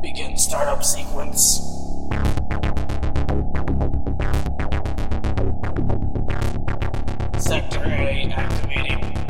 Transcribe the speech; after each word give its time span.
Begin 0.00 0.36
startup 0.36 0.84
sequence. 0.84 1.62
Sector 7.38 7.84
A 7.84 8.32
activating. 8.32 9.25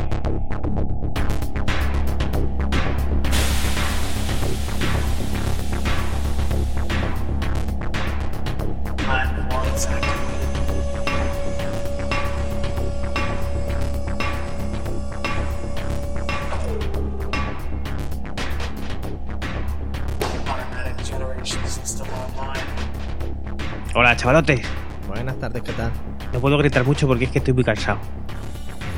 Hola, 23.98 24.14
chavalotes. 24.14 24.60
Buenas 25.08 25.40
tardes, 25.40 25.62
¿qué 25.62 25.72
tal? 25.72 25.90
No 26.30 26.38
puedo 26.38 26.58
gritar 26.58 26.84
mucho 26.84 27.06
porque 27.06 27.24
es 27.24 27.30
que 27.30 27.38
estoy 27.38 27.54
muy 27.54 27.64
cansado. 27.64 27.96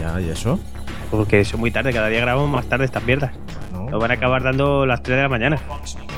Ya, 0.01 0.20
¿y 0.20 0.29
eso? 0.29 0.59
Porque 1.09 1.39
es 1.39 1.56
muy 1.56 1.70
tarde, 1.70 1.93
cada 1.93 2.09
día 2.09 2.20
grabamos 2.20 2.51
más 2.51 2.66
tarde 2.66 2.87
estas 2.87 3.05
mierdas. 3.05 3.30
Bueno, 3.70 3.91
Nos 3.92 4.01
van 4.01 4.11
a 4.11 4.15
acabar 4.15 4.42
dando 4.42 4.87
las 4.87 5.01
3 5.05 5.19
de 5.19 5.23
la 5.23 5.29
mañana. 5.29 5.61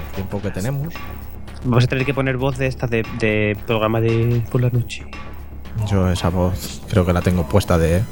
El 0.09 0.15
tiempo 0.15 0.41
que 0.41 0.51
tenemos. 0.51 0.95
Vamos 1.63 1.85
a 1.85 1.89
tener 1.89 2.07
que 2.07 2.15
poner 2.15 2.39
voz 2.39 2.57
de 2.57 2.69
estas 2.69 2.89
de, 2.89 3.05
de 3.19 3.55
programa 3.67 4.01
de 4.01 4.43
por 4.51 4.63
la 4.63 4.71
noche. 4.71 5.05
Yo 5.87 6.11
esa 6.11 6.31
voz 6.31 6.81
creo 6.89 7.05
que 7.05 7.13
la 7.13 7.21
tengo 7.21 7.47
puesta 7.47 7.77
de... 7.77 8.03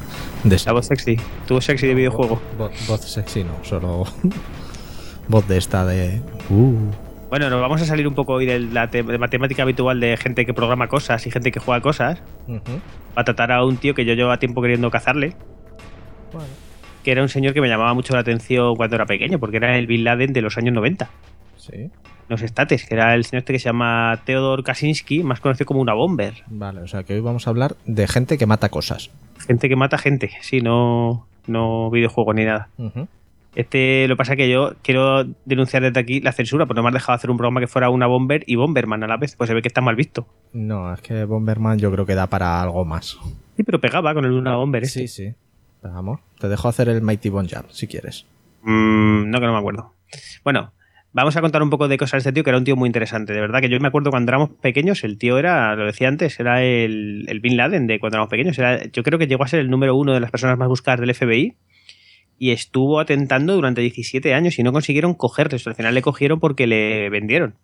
de 0.45 0.61
La 0.67 0.73
voz 0.73 0.85
sexy. 0.85 1.17
Tu 1.47 1.63
sexy 1.63 1.87
de 1.87 1.95
videojuego. 1.95 2.43
Voz, 2.59 2.73
voz 2.87 3.01
sexy, 3.01 3.43
no, 3.43 3.53
solo... 3.63 4.05
voz 5.29 5.49
de 5.49 5.57
esta 5.57 5.87
de... 5.87 6.21
Uh, 6.51 7.08
Bueno, 7.31 7.51
nos 7.51 7.61
vamos 7.61 7.83
a 7.83 7.85
salir 7.85 8.09
un 8.09 8.15
poco 8.15 8.35
hoy 8.35 8.47
de 8.47 8.59
la 8.59 8.87
de 8.87 9.03
matemática 9.19 9.63
habitual 9.63 10.01
de 10.01 10.17
gente 10.17 10.47
que 10.47 10.55
programa 10.55 10.89
cosas 10.89 11.27
y 11.27 11.31
gente 11.31 11.51
que 11.51 11.61
juega 11.61 11.81
cosas. 11.83 12.23
ujú. 12.47 12.81
Para 13.15 13.25
tratar 13.25 13.53
a 13.53 13.65
un 13.65 13.77
tío 13.77 13.95
que 13.95 14.05
yo 14.07 14.15
llevaba 14.15 14.39
tiempo 14.39 14.63
queriendo 14.63 14.91
cazarle. 14.91 15.35
Bueno, 16.33 16.49
Que 17.05 17.13
era 17.13 17.23
un 17.23 17.29
señor 17.29 17.53
que 17.53 17.61
me 17.61 17.69
llamaba 17.69 17.93
mucho 17.93 18.15
la 18.15 18.21
atención 18.21 18.75
cuando 18.77 18.97
era 18.97 19.05
pequeño, 19.05 19.39
porque 19.39 19.59
era 19.59 19.77
el 19.77 19.87
Bin 19.87 20.05
Laden 20.05 20.33
de 20.33 20.41
los 20.43 20.57
años 20.57 20.75
90. 20.75 21.09
sí. 21.57 21.91
Los 22.31 22.43
estates, 22.43 22.85
que 22.87 22.95
era 22.95 23.15
el 23.15 23.25
señor 23.25 23.39
este 23.39 23.55
que 23.55 23.59
se 23.59 23.71
llama 23.71 24.21
Theodor 24.27 24.63
Kaczynski, 24.63 25.23
más 25.23 25.41
conocido 25.41 25.65
como 25.65 25.81
una 25.81 25.95
bomber. 25.95 26.35
Vale, 26.49 26.83
o 26.83 26.87
sea 26.87 27.03
que 27.03 27.15
hoy 27.15 27.21
vamos 27.21 27.47
a 27.47 27.51
hablar 27.51 27.77
de 27.87 28.07
gente 28.07 28.37
que 28.37 28.45
mata 28.45 28.69
cosas. 28.69 29.11
Gente 29.47 29.71
que 29.71 29.77
mata 29.77 29.97
gente, 29.97 30.33
sí, 30.43 30.61
no, 30.61 31.27
no 31.47 31.91
videojuego 31.91 32.35
ni 32.35 32.45
nada. 32.45 32.69
Este, 33.59 34.07
lo 34.07 34.15
que 34.15 34.19
pasa 34.19 34.35
es 34.35 34.37
que 34.37 34.49
yo 34.49 34.75
quiero 34.83 35.25
denunciar 35.45 35.83
desde 35.83 35.99
aquí 35.99 36.21
la 36.21 36.31
censura, 36.31 36.65
porque 36.65 36.79
no 36.79 36.85
me 36.85 36.91
has 36.91 36.95
dejado 36.95 37.17
hacer 37.17 37.29
un 37.29 37.37
programa 37.37 37.59
que 37.59 37.67
fuera 37.67 37.91
una 37.91 38.07
Bomber 38.07 38.45
y 38.47 38.55
Bomberman 38.55 39.03
a 39.03 39.09
la 39.09 39.17
vez, 39.17 39.35
pues 39.35 39.49
se 39.49 39.55
ve 39.55 39.63
que 39.63 39.67
está 39.67 39.81
mal 39.81 39.97
visto. 39.97 40.29
No, 40.53 40.95
es 40.95 41.01
que 41.01 41.25
Bomberman 41.25 41.77
yo 41.77 41.91
creo 41.91 42.07
que 42.07 42.15
da 42.15 42.29
para 42.29 42.63
algo 42.63 42.85
más. 42.85 43.19
Sí, 43.57 43.65
pero 43.65 43.81
pegaba 43.81 44.15
con 44.15 44.25
el 44.25 44.31
una 44.31 44.55
Bomber. 44.55 44.85
este. 44.85 45.09
Sí, 45.09 45.09
sí. 45.09 45.35
Pero 45.83 45.93
vamos, 45.93 46.21
te 46.39 46.49
dejo 46.49 46.69
hacer 46.69 46.89
el 46.89 47.03
Mighty 47.03 47.31
Bonjar, 47.31 47.65
si 47.71 47.89
quieres. 47.89 48.27
Mm, 48.63 49.29
no, 49.29 49.41
que 49.41 49.47
no 49.47 49.53
me 49.53 49.59
acuerdo. 49.59 49.93
Bueno, 50.45 50.73
vamos 51.13 51.37
a 51.37 51.41
contar 51.41 51.61
un 51.61 51.71
poco 51.71 51.89
de 51.89 51.99
cosas 51.99 52.23
de 52.23 52.29
este 52.31 52.35
tío, 52.35 52.45
que 52.45 52.51
era 52.51 52.59
un 52.59 52.65
tío 52.65 52.77
muy 52.77 52.87
interesante. 52.87 53.33
De 53.33 53.41
verdad 53.41 53.61
que 53.61 53.69
yo 53.69 53.81
me 53.81 53.89
acuerdo 53.89 54.11
cuando 54.11 54.31
éramos 54.31 54.51
pequeños, 54.51 55.03
el 55.03 55.19
tío 55.19 55.37
era, 55.37 55.75
lo 55.75 55.85
decía 55.85 56.07
antes, 56.07 56.39
era 56.39 56.63
el, 56.63 57.25
el 57.27 57.41
Bin 57.41 57.57
Laden 57.57 57.89
de 57.89 57.99
cuando 57.99 58.19
éramos 58.19 58.31
pequeños. 58.31 58.57
Era, 58.57 58.85
yo 58.85 59.03
creo 59.03 59.19
que 59.19 59.27
llegó 59.27 59.43
a 59.43 59.49
ser 59.49 59.59
el 59.59 59.69
número 59.69 59.97
uno 59.97 60.15
de 60.15 60.21
las 60.21 60.31
personas 60.31 60.57
más 60.57 60.69
buscadas 60.69 61.01
del 61.01 61.13
FBI 61.13 61.57
y 62.39 62.51
estuvo 62.51 63.01
atentando 63.01 63.55
durante 63.55 63.81
17 63.81 64.35
años 64.35 64.59
y 64.59 64.63
no 64.63 64.73
consiguieron 64.73 65.15
cogerle. 65.15 65.59
Al 65.65 65.75
final 65.75 65.95
le 65.95 66.03
cogieron 66.03 66.41
porque 66.41 66.67
le 66.67 67.11
vendieron. 67.11 67.55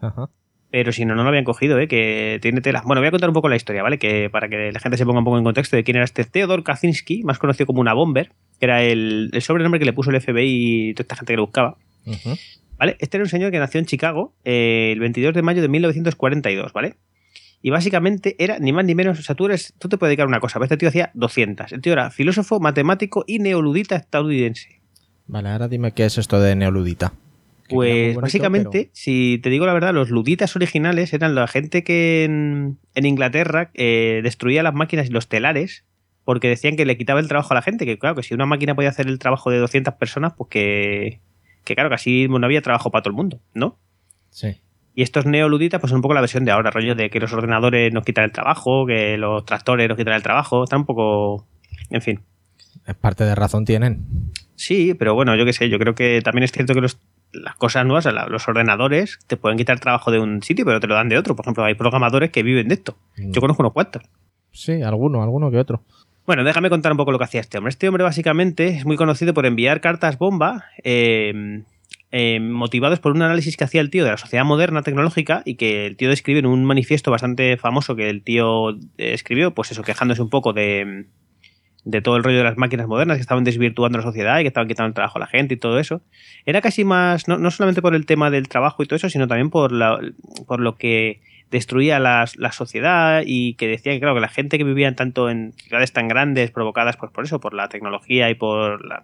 Ajá. 0.00 0.30
Pero 0.70 0.90
si 0.90 1.04
no, 1.04 1.14
no 1.14 1.22
lo 1.22 1.28
habían 1.28 1.44
cogido, 1.44 1.78
¿eh? 1.78 1.86
que 1.86 2.40
tiene 2.42 2.60
tela. 2.60 2.82
Bueno, 2.84 3.00
voy 3.00 3.06
a 3.06 3.12
contar 3.12 3.30
un 3.30 3.34
poco 3.34 3.48
la 3.48 3.54
historia, 3.54 3.84
¿vale? 3.84 3.98
Que 3.98 4.28
para 4.28 4.48
que 4.48 4.72
la 4.72 4.80
gente 4.80 4.98
se 4.98 5.06
ponga 5.06 5.20
un 5.20 5.24
poco 5.24 5.38
en 5.38 5.44
contexto 5.44 5.76
de 5.76 5.84
quién 5.84 5.96
era 5.96 6.04
este 6.04 6.24
Theodor 6.24 6.64
Kaczynski, 6.64 7.22
más 7.22 7.38
conocido 7.38 7.66
como 7.66 7.80
una 7.80 7.94
bomber, 7.94 8.32
que 8.58 8.66
era 8.66 8.82
el, 8.82 9.30
el 9.32 9.42
sobrenombre 9.42 9.78
que 9.78 9.84
le 9.84 9.92
puso 9.92 10.10
el 10.10 10.20
FBI 10.20 10.88
y 10.88 10.94
toda 10.94 11.04
esta 11.04 11.16
gente 11.16 11.32
que 11.32 11.36
lo 11.36 11.44
buscaba. 11.44 11.76
¿Vale? 12.76 12.96
Este 12.98 13.16
era 13.16 13.22
un 13.22 13.28
señor 13.28 13.52
que 13.52 13.60
nació 13.60 13.78
en 13.78 13.86
Chicago 13.86 14.34
eh, 14.44 14.90
el 14.92 14.98
22 14.98 15.32
de 15.34 15.42
mayo 15.42 15.62
de 15.62 15.68
1942, 15.68 16.72
¿vale? 16.72 16.96
Y 17.66 17.70
básicamente 17.70 18.36
era 18.38 18.58
ni 18.58 18.74
más 18.74 18.84
ni 18.84 18.94
menos, 18.94 19.18
o 19.18 19.22
sea, 19.22 19.34
tú, 19.34 19.46
eres, 19.46 19.72
tú 19.78 19.88
te 19.88 19.96
puedes 19.96 20.10
dedicar 20.10 20.26
a 20.26 20.28
una 20.28 20.38
cosa, 20.38 20.58
pero 20.58 20.64
este 20.64 20.76
tío 20.76 20.90
hacía 20.90 21.10
200. 21.14 21.72
El 21.72 21.80
tío 21.80 21.94
era 21.94 22.10
filósofo, 22.10 22.60
matemático 22.60 23.24
y 23.26 23.38
neoludita 23.38 23.96
estadounidense. 23.96 24.82
Vale, 25.26 25.48
ahora 25.48 25.66
dime 25.66 25.92
qué 25.92 26.04
es 26.04 26.18
esto 26.18 26.38
de 26.40 26.54
neoludita. 26.56 27.14
Que 27.66 27.74
Pues 27.74 28.02
bonito, 28.02 28.20
básicamente, 28.20 28.78
pero- 28.82 28.90
si 28.92 29.40
te 29.42 29.48
digo 29.48 29.64
la 29.64 29.72
verdad, 29.72 29.94
los 29.94 30.10
luditas 30.10 30.54
originales 30.56 31.14
eran 31.14 31.34
la 31.34 31.46
gente 31.46 31.84
que 31.84 32.24
en, 32.24 32.76
en 32.94 33.06
Inglaterra 33.06 33.70
eh, 33.72 34.20
destruía 34.22 34.62
las 34.62 34.74
máquinas 34.74 35.08
y 35.08 35.10
los 35.12 35.28
telares 35.30 35.86
porque 36.24 36.48
decían 36.50 36.76
que 36.76 36.84
le 36.84 36.98
quitaba 36.98 37.18
el 37.20 37.28
trabajo 37.28 37.54
a 37.54 37.56
la 37.56 37.62
gente, 37.62 37.86
que 37.86 37.98
claro, 37.98 38.14
que 38.16 38.24
si 38.24 38.34
una 38.34 38.44
máquina 38.44 38.74
podía 38.74 38.90
hacer 38.90 39.06
el 39.06 39.18
trabajo 39.18 39.50
de 39.50 39.56
200 39.56 39.94
personas, 39.94 40.34
pues 40.36 40.50
que, 40.50 41.20
que 41.64 41.74
claro, 41.74 41.88
que 41.88 41.94
así 41.94 42.28
no 42.28 42.44
había 42.44 42.60
trabajo 42.60 42.90
para 42.90 43.00
todo 43.04 43.12
el 43.12 43.16
mundo, 43.16 43.40
¿no? 43.54 43.78
Sí. 44.28 44.48
Y 44.94 45.02
estos 45.02 45.26
neoluditas, 45.26 45.80
pues 45.80 45.90
son 45.90 45.98
un 45.98 46.02
poco 46.02 46.14
la 46.14 46.20
versión 46.20 46.44
de 46.44 46.52
ahora, 46.52 46.70
rollo 46.70 46.94
de 46.94 47.10
que 47.10 47.18
los 47.20 47.32
ordenadores 47.32 47.92
nos 47.92 48.04
quitan 48.04 48.24
el 48.24 48.32
trabajo, 48.32 48.86
que 48.86 49.16
los 49.18 49.44
tractores 49.44 49.88
nos 49.88 49.98
quitan 49.98 50.14
el 50.14 50.22
trabajo, 50.22 50.64
está 50.64 50.76
un 50.76 50.84
poco... 50.86 51.46
En 51.90 52.00
fin. 52.00 52.20
Es 52.86 52.94
parte 52.94 53.24
de 53.24 53.34
razón 53.34 53.64
tienen. 53.64 54.04
Sí, 54.54 54.94
pero 54.94 55.14
bueno, 55.14 55.34
yo 55.36 55.44
qué 55.44 55.52
sé, 55.52 55.68
yo 55.68 55.78
creo 55.78 55.94
que 55.94 56.20
también 56.22 56.44
es 56.44 56.52
cierto 56.52 56.74
que 56.74 56.80
los- 56.80 56.98
las 57.32 57.56
cosas 57.56 57.84
nuevas, 57.84 58.06
los 58.28 58.46
ordenadores, 58.46 59.18
te 59.26 59.36
pueden 59.36 59.58
quitar 59.58 59.80
trabajo 59.80 60.12
de 60.12 60.20
un 60.20 60.40
sitio, 60.42 60.64
pero 60.64 60.78
te 60.78 60.86
lo 60.86 60.94
dan 60.94 61.08
de 61.08 61.18
otro. 61.18 61.34
Por 61.34 61.44
ejemplo, 61.44 61.64
hay 61.64 61.74
programadores 61.74 62.30
que 62.30 62.44
viven 62.44 62.68
de 62.68 62.74
esto. 62.74 62.96
Yo 63.16 63.40
conozco 63.40 63.62
unos 63.64 63.72
cuantos. 63.72 64.02
Sí, 64.52 64.82
alguno, 64.82 65.20
alguno 65.24 65.50
que 65.50 65.58
otro. 65.58 65.82
Bueno, 66.26 66.44
déjame 66.44 66.70
contar 66.70 66.92
un 66.92 66.96
poco 66.98 67.10
lo 67.10 67.18
que 67.18 67.24
hacía 67.24 67.40
este 67.40 67.58
hombre. 67.58 67.70
Este 67.70 67.88
hombre 67.88 68.04
básicamente 68.04 68.68
es 68.68 68.86
muy 68.86 68.96
conocido 68.96 69.34
por 69.34 69.46
enviar 69.46 69.80
cartas 69.80 70.16
bomba 70.16 70.66
eh, 70.84 71.64
eh, 72.16 72.38
motivados 72.38 73.00
por 73.00 73.10
un 73.10 73.22
análisis 73.22 73.56
que 73.56 73.64
hacía 73.64 73.80
el 73.80 73.90
tío 73.90 74.04
de 74.04 74.10
la 74.12 74.16
sociedad 74.16 74.44
moderna 74.44 74.82
tecnológica 74.82 75.42
y 75.44 75.56
que 75.56 75.84
el 75.84 75.96
tío 75.96 76.08
describe 76.08 76.38
en 76.38 76.46
un 76.46 76.64
manifiesto 76.64 77.10
bastante 77.10 77.56
famoso 77.56 77.96
que 77.96 78.08
el 78.08 78.22
tío 78.22 78.70
eh, 78.70 79.14
escribió, 79.14 79.52
pues 79.52 79.72
eso, 79.72 79.82
quejándose 79.82 80.22
un 80.22 80.30
poco 80.30 80.52
de, 80.52 81.06
todo 82.04 82.16
el 82.16 82.22
rollo 82.22 82.38
de 82.38 82.44
las 82.44 82.56
máquinas 82.56 82.86
modernas 82.86 83.16
que 83.16 83.22
estaban 83.22 83.42
desvirtuando 83.42 83.98
la 83.98 84.04
sociedad 84.04 84.38
y 84.38 84.42
que 84.42 84.46
estaban 84.46 84.68
quitando 84.68 84.86
el 84.86 84.94
trabajo 84.94 85.18
a 85.18 85.22
la 85.22 85.26
gente 85.26 85.54
y 85.54 85.56
todo 85.56 85.80
eso. 85.80 86.02
Era 86.46 86.60
casi 86.60 86.84
más, 86.84 87.26
no, 87.26 87.36
no 87.38 87.50
solamente 87.50 87.82
por 87.82 87.96
el 87.96 88.06
tema 88.06 88.30
del 88.30 88.46
trabajo 88.46 88.84
y 88.84 88.86
todo 88.86 88.94
eso, 88.94 89.10
sino 89.10 89.26
también 89.26 89.50
por, 89.50 89.72
por 90.46 90.60
lo 90.60 90.76
que 90.76 91.20
destruía 91.50 91.98
la 91.98 92.52
sociedad 92.52 93.24
y 93.26 93.54
que 93.54 93.66
decía 93.66 93.92
que, 93.92 93.98
claro, 93.98 94.14
que 94.14 94.20
la 94.20 94.28
gente 94.28 94.56
que 94.56 94.62
vivía 94.62 94.94
tanto 94.94 95.28
en 95.30 95.52
ciudades 95.54 95.92
tan 95.92 96.06
grandes 96.06 96.52
provocadas 96.52 96.96
pues, 96.96 97.10
por 97.10 97.24
eso, 97.24 97.40
por 97.40 97.54
la 97.54 97.68
tecnología 97.68 98.30
y 98.30 98.36
por 98.36 98.86
la, 98.86 99.02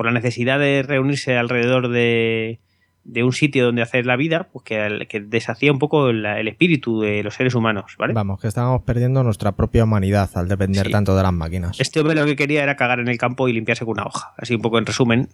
por 0.00 0.06
la 0.06 0.12
necesidad 0.12 0.58
de 0.58 0.82
reunirse 0.82 1.36
alrededor 1.36 1.90
de, 1.90 2.58
de 3.04 3.22
un 3.22 3.34
sitio 3.34 3.66
donde 3.66 3.82
hacer 3.82 4.06
la 4.06 4.16
vida, 4.16 4.48
pues 4.50 4.64
que, 4.64 5.20
deshacía 5.26 5.70
un 5.70 5.78
poco 5.78 6.10
la- 6.10 6.40
el 6.40 6.48
espíritu 6.48 7.02
de 7.02 7.22
los 7.22 7.34
seres 7.34 7.54
humanos, 7.54 7.96
¿vale? 7.98 8.14
Vamos, 8.14 8.40
que 8.40 8.48
estábamos 8.48 8.80
perdiendo 8.84 9.22
nuestra 9.22 9.52
propia 9.52 9.84
humanidad 9.84 10.30
al 10.36 10.48
depender 10.48 10.86
Sí. 10.86 10.90
tanto 10.92 11.14
de 11.14 11.22
las 11.22 11.34
máquinas. 11.34 11.78
Este 11.78 12.00
hombre 12.00 12.14
lo 12.14 12.24
que 12.24 12.34
quería 12.34 12.62
era 12.62 12.76
cagar 12.76 12.98
en 13.00 13.08
el 13.08 13.18
campo 13.18 13.46
y 13.46 13.52
limpiarse 13.52 13.84
con 13.84 13.92
una 13.92 14.04
hoja, 14.04 14.32
así 14.38 14.54
un 14.54 14.62
poco 14.62 14.78
en 14.78 14.86
resumen. 14.86 15.28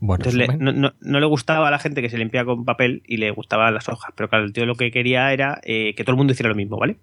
Bueno, 0.00 0.24
Entonces 0.24 0.48
le- 0.48 0.56
no, 0.58 0.72
no- 0.72 0.94
no 1.00 1.20
le 1.20 1.26
gustaba 1.26 1.68
a 1.68 1.70
la 1.70 1.78
gente 1.78 2.02
que 2.02 2.10
se 2.10 2.18
limpiaba 2.18 2.52
con 2.56 2.64
papel 2.64 3.04
y 3.06 3.18
le 3.18 3.30
gustaban 3.30 3.72
las 3.72 3.88
hojas, 3.88 4.10
pero 4.16 4.28
claro, 4.28 4.44
el 4.44 4.52
tío 4.52 4.66
lo 4.66 4.74
que 4.74 4.90
quería 4.90 5.32
era 5.32 5.60
eh, 5.62 5.94
que 5.94 6.02
todo 6.02 6.14
el 6.14 6.16
mundo 6.16 6.32
hiciera 6.32 6.48
lo 6.50 6.56
mismo, 6.56 6.78
¿vale? 6.78 6.96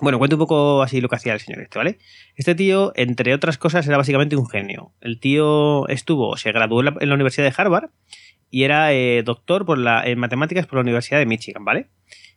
Bueno, 0.00 0.18
cuento 0.18 0.36
un 0.36 0.40
poco 0.40 0.82
así 0.82 1.00
lo 1.00 1.08
que 1.08 1.16
hacía 1.16 1.34
el 1.34 1.40
señor 1.40 1.62
este, 1.62 1.78
¿vale? 1.78 1.98
Este 2.36 2.54
tío, 2.54 2.92
entre 2.94 3.34
otras 3.34 3.58
cosas, 3.58 3.86
era 3.86 3.96
básicamente 3.96 4.36
un 4.36 4.48
genio. 4.48 4.92
El 5.00 5.18
tío 5.20 5.88
estuvo, 5.88 6.36
se 6.36 6.52
graduó 6.52 6.80
en 6.80 6.86
la, 6.86 6.94
en 7.00 7.08
la 7.08 7.14
Universidad 7.14 7.46
de 7.46 7.54
Harvard 7.56 7.90
y 8.50 8.62
era 8.62 8.92
eh, 8.92 9.22
doctor 9.22 9.66
por 9.66 9.78
la, 9.78 10.04
en 10.06 10.18
matemáticas 10.18 10.66
por 10.66 10.76
la 10.76 10.82
Universidad 10.82 11.18
de 11.18 11.26
Michigan, 11.26 11.64
¿vale? 11.64 11.88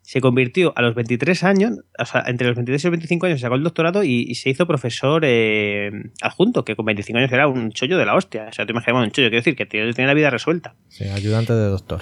Se 0.01 0.19
convirtió 0.19 0.73
a 0.75 0.81
los 0.81 0.95
23 0.95 1.43
años, 1.43 1.77
o 1.97 2.05
sea, 2.05 2.23
entre 2.25 2.47
los 2.47 2.55
23 2.55 2.83
y 2.83 2.87
los 2.87 2.91
25 2.91 3.25
años 3.27 3.39
sacó 3.39 3.55
el 3.55 3.63
doctorado 3.63 4.03
y, 4.03 4.25
y 4.27 4.35
se 4.35 4.49
hizo 4.49 4.65
profesor 4.65 5.21
eh, 5.23 5.91
adjunto, 6.21 6.65
que 6.65 6.75
con 6.75 6.85
25 6.85 7.19
años 7.19 7.31
era 7.31 7.47
un 7.47 7.71
chollo 7.71 7.97
de 7.97 8.05
la 8.05 8.15
hostia. 8.15 8.47
O 8.49 8.53
sea, 8.53 8.65
te 8.65 8.71
imaginas 8.71 9.03
un 9.03 9.11
chollo, 9.11 9.29
quiero 9.29 9.43
decir, 9.43 9.55
que 9.55 9.65
tenía 9.67 10.07
la 10.07 10.13
vida 10.13 10.29
resuelta. 10.31 10.75
Sí, 10.89 11.05
ayudante 11.05 11.53
de 11.53 11.65
doctor. 11.67 12.01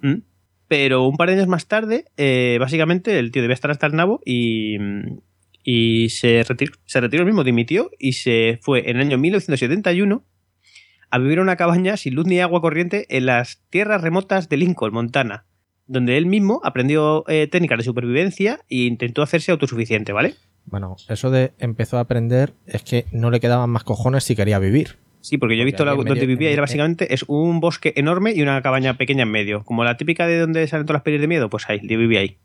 Mm. 0.00 0.22
Pero 0.70 1.04
un 1.04 1.16
par 1.16 1.28
de 1.28 1.34
años 1.34 1.48
más 1.48 1.66
tarde, 1.66 2.04
eh, 2.16 2.56
básicamente 2.60 3.18
el 3.18 3.32
tío 3.32 3.42
debía 3.42 3.54
estar 3.54 3.72
hasta 3.72 3.88
el 3.88 3.96
nabo 3.96 4.20
y, 4.24 4.76
y 5.64 6.10
se, 6.10 6.44
retiró, 6.44 6.74
se 6.86 7.00
retiró 7.00 7.22
el 7.22 7.26
mismo, 7.26 7.42
dimitió 7.42 7.90
y 7.98 8.12
se 8.12 8.60
fue 8.62 8.88
en 8.88 8.98
el 8.98 9.08
año 9.08 9.18
1971 9.18 10.22
a 11.10 11.18
vivir 11.18 11.38
en 11.38 11.42
una 11.42 11.56
cabaña 11.56 11.96
sin 11.96 12.14
luz 12.14 12.28
ni 12.28 12.38
agua 12.38 12.60
corriente 12.60 13.04
en 13.08 13.26
las 13.26 13.60
tierras 13.70 14.00
remotas 14.00 14.48
de 14.48 14.58
Lincoln, 14.58 14.94
Montana, 14.94 15.44
donde 15.88 16.16
él 16.16 16.26
mismo 16.26 16.60
aprendió 16.62 17.24
eh, 17.26 17.48
técnicas 17.48 17.78
de 17.78 17.84
supervivencia 17.84 18.60
e 18.68 18.84
intentó 18.84 19.22
hacerse 19.22 19.50
autosuficiente, 19.50 20.12
¿vale? 20.12 20.36
Bueno, 20.66 20.94
eso 21.08 21.32
de 21.32 21.50
empezó 21.58 21.98
a 21.98 22.02
aprender 22.02 22.54
es 22.66 22.84
que 22.84 23.06
no 23.10 23.32
le 23.32 23.40
quedaban 23.40 23.70
más 23.70 23.82
cojones 23.82 24.22
si 24.22 24.36
quería 24.36 24.60
vivir. 24.60 24.98
Sí, 25.22 25.36
porque 25.38 25.56
yo 25.56 25.62
he 25.62 25.64
visto 25.66 25.84
la- 25.84 25.92
en 25.92 25.96
donde 25.98 26.14
medio- 26.26 26.36
vivía 26.36 26.50
y 26.50 26.52
era 26.54 26.62
básicamente 26.62 27.12
es 27.14 27.24
un 27.28 27.60
bosque 27.60 27.92
enorme 27.96 28.32
y 28.34 28.42
una 28.42 28.60
cabaña 28.62 28.96
pequeña 28.96 29.22
en 29.24 29.30
medio. 29.30 29.64
Como 29.64 29.84
la 29.84 29.96
típica 29.96 30.26
de 30.26 30.38
donde 30.38 30.66
salen 30.66 30.86
todas 30.86 30.96
las 30.98 31.02
pelis 31.02 31.20
de 31.20 31.28
miedo, 31.28 31.50
pues 31.50 31.68
ahí, 31.68 31.80
yo 31.82 31.98
vivía 31.98 32.20
ahí. 32.20 32.38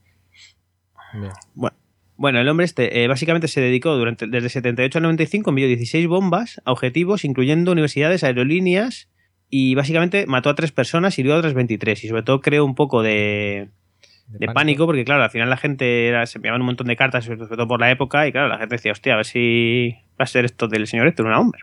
Bien. 1.13 1.31
Bueno, 1.53 1.75
bueno 2.17 2.39
el 2.39 2.47
hombre 2.49 2.65
este 2.65 3.03
eh, 3.03 3.07
básicamente 3.07 3.47
se 3.47 3.61
dedicó 3.61 3.95
durante, 3.95 4.27
desde 4.27 4.49
78 4.49 4.97
al 4.97 5.03
95, 5.03 5.49
envió 5.51 5.67
16 5.67 6.07
bombas 6.07 6.61
a 6.65 6.71
objetivos, 6.71 7.23
incluyendo 7.23 7.71
universidades, 7.71 8.23
aerolíneas, 8.23 9.09
y 9.49 9.75
básicamente 9.75 10.25
mató 10.27 10.49
a 10.49 10.55
tres 10.55 10.71
personas 10.71 11.17
y 11.17 11.21
hirió 11.21 11.35
a 11.35 11.37
otras 11.37 11.53
23. 11.53 12.03
Y 12.03 12.07
sobre 12.09 12.23
todo 12.23 12.41
creó 12.41 12.65
un 12.65 12.75
poco 12.75 13.03
de, 13.03 13.69
de 14.27 14.47
pánico, 14.53 14.85
porque 14.85 15.05
claro, 15.05 15.23
al 15.23 15.29
final 15.29 15.49
la 15.49 15.57
gente 15.57 16.07
era- 16.07 16.25
se 16.25 16.39
enviaban 16.39 16.59
un 16.61 16.65
montón 16.65 16.87
de 16.87 16.95
cartas, 16.97 17.23
sobre 17.25 17.37
todo 17.47 17.67
por 17.67 17.79
la 17.79 17.91
época, 17.91 18.27
y 18.27 18.31
claro, 18.33 18.49
la 18.49 18.57
gente 18.57 18.75
decía, 18.75 18.91
hostia, 18.91 19.13
a 19.13 19.17
ver 19.17 19.25
si 19.25 19.91
va 20.19 20.23
a 20.23 20.27
ser 20.27 20.43
esto 20.45 20.67
del 20.67 20.87
señor 20.87 21.07
Héctor, 21.07 21.27
una 21.27 21.39
hombre. 21.39 21.61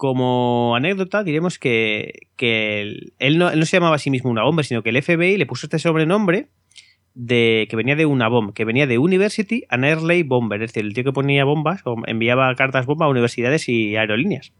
Como 0.00 0.74
anécdota, 0.76 1.22
diremos 1.22 1.58
que, 1.58 2.20
que 2.36 2.80
él, 3.18 3.36
no, 3.36 3.50
él 3.50 3.58
no 3.58 3.66
se 3.66 3.76
llamaba 3.76 3.96
a 3.96 3.98
sí 3.98 4.08
mismo 4.08 4.30
una 4.30 4.42
bomba, 4.42 4.62
sino 4.62 4.82
que 4.82 4.88
el 4.88 5.02
FBI 5.02 5.36
le 5.36 5.44
puso 5.44 5.66
este 5.66 5.78
sobrenombre 5.78 6.48
de 7.12 7.66
que 7.68 7.76
venía 7.76 7.96
de 7.96 8.06
una 8.06 8.26
bomba, 8.28 8.54
que 8.54 8.64
venía 8.64 8.86
de 8.86 8.96
University 8.96 9.64
and 9.68 9.84
Airlay 9.84 10.22
Bomber, 10.22 10.62
es 10.62 10.70
decir, 10.72 10.86
el 10.86 10.94
tío 10.94 11.04
que 11.04 11.12
ponía 11.12 11.44
bombas 11.44 11.82
o 11.84 11.96
enviaba 12.06 12.54
cartas 12.54 12.86
bomba 12.86 13.04
a 13.04 13.08
universidades 13.10 13.68
y 13.68 13.94
aerolíneas. 13.96 14.54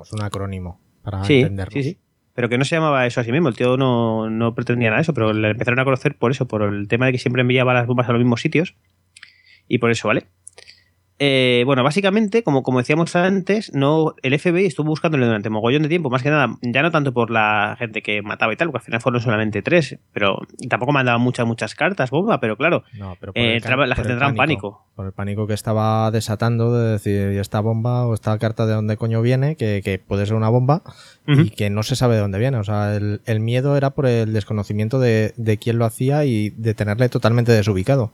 Es 0.00 0.12
un 0.12 0.22
acrónimo 0.22 0.80
para 1.02 1.24
Sí, 1.24 1.40
entenderlo. 1.40 1.72
sí, 1.72 1.82
sí. 1.82 1.98
Pero 2.32 2.48
que 2.48 2.56
no 2.56 2.64
se 2.64 2.76
llamaba 2.76 3.04
eso 3.04 3.20
a 3.20 3.24
sí 3.24 3.32
mismo, 3.32 3.48
el 3.48 3.56
tío 3.56 3.76
no, 3.76 4.30
no 4.30 4.54
pretendía 4.54 4.90
nada 4.90 4.98
de 4.98 5.02
eso, 5.02 5.12
pero 5.12 5.32
le 5.32 5.50
empezaron 5.50 5.80
a 5.80 5.84
conocer 5.84 6.16
por 6.16 6.30
eso, 6.30 6.46
por 6.46 6.62
el 6.62 6.86
tema 6.86 7.06
de 7.06 7.12
que 7.12 7.18
siempre 7.18 7.42
enviaba 7.42 7.74
las 7.74 7.88
bombas 7.88 8.08
a 8.08 8.12
los 8.12 8.20
mismos 8.20 8.40
sitios. 8.40 8.76
Y 9.66 9.78
por 9.78 9.90
eso, 9.90 10.06
¿vale? 10.06 10.26
Eh, 11.20 11.62
bueno, 11.64 11.84
básicamente, 11.84 12.42
como, 12.42 12.64
como 12.64 12.78
decíamos 12.78 13.14
antes, 13.14 13.72
no, 13.72 14.14
el 14.22 14.36
FBI 14.36 14.66
estuvo 14.66 14.88
buscándole 14.88 15.26
durante 15.26 15.48
mogollón 15.48 15.82
de 15.82 15.88
tiempo, 15.88 16.10
más 16.10 16.24
que 16.24 16.30
nada, 16.30 16.56
ya 16.60 16.82
no 16.82 16.90
tanto 16.90 17.12
por 17.12 17.30
la 17.30 17.76
gente 17.78 18.02
que 18.02 18.20
mataba 18.20 18.52
y 18.52 18.56
tal, 18.56 18.68
porque 18.68 18.82
al 18.82 18.84
final 18.86 19.00
fueron 19.00 19.20
solamente 19.20 19.62
tres, 19.62 19.96
pero 20.12 20.38
tampoco 20.68 20.90
mandaban 20.90 21.20
muchas, 21.20 21.46
muchas 21.46 21.76
cartas, 21.76 22.10
bomba, 22.10 22.40
pero 22.40 22.56
claro, 22.56 22.82
No, 22.98 23.16
pero 23.20 23.30
eh, 23.36 23.60
la 23.60 23.94
gente 23.94 24.12
entraba 24.12 24.30
en 24.30 24.36
pánico. 24.36 24.86
Por 24.96 25.06
el 25.06 25.12
pánico 25.12 25.46
que 25.46 25.54
estaba 25.54 26.10
desatando 26.10 26.74
de 26.76 26.92
decir, 26.92 27.32
¿y 27.32 27.38
esta 27.38 27.60
bomba 27.60 28.06
o 28.06 28.14
esta 28.14 28.36
carta 28.38 28.66
de 28.66 28.74
dónde 28.74 28.96
coño 28.96 29.22
viene? 29.22 29.54
Que, 29.54 29.82
que 29.84 30.00
puede 30.00 30.26
ser 30.26 30.34
una 30.34 30.48
bomba 30.48 30.82
y 31.26 31.50
que 31.50 31.70
no 31.70 31.82
se 31.84 31.96
sabe 31.96 32.16
de 32.16 32.22
dónde 32.22 32.38
viene. 32.38 32.58
O 32.58 32.64
sea, 32.64 32.94
el, 32.94 33.20
el 33.24 33.40
miedo 33.40 33.76
era 33.76 33.90
por 33.90 34.06
el 34.06 34.32
desconocimiento 34.32 34.98
de, 34.98 35.32
de 35.36 35.58
quién 35.58 35.78
lo 35.78 35.84
hacía 35.84 36.24
y 36.24 36.50
de 36.50 36.74
tenerle 36.74 37.08
totalmente 37.08 37.52
desubicado. 37.52 38.12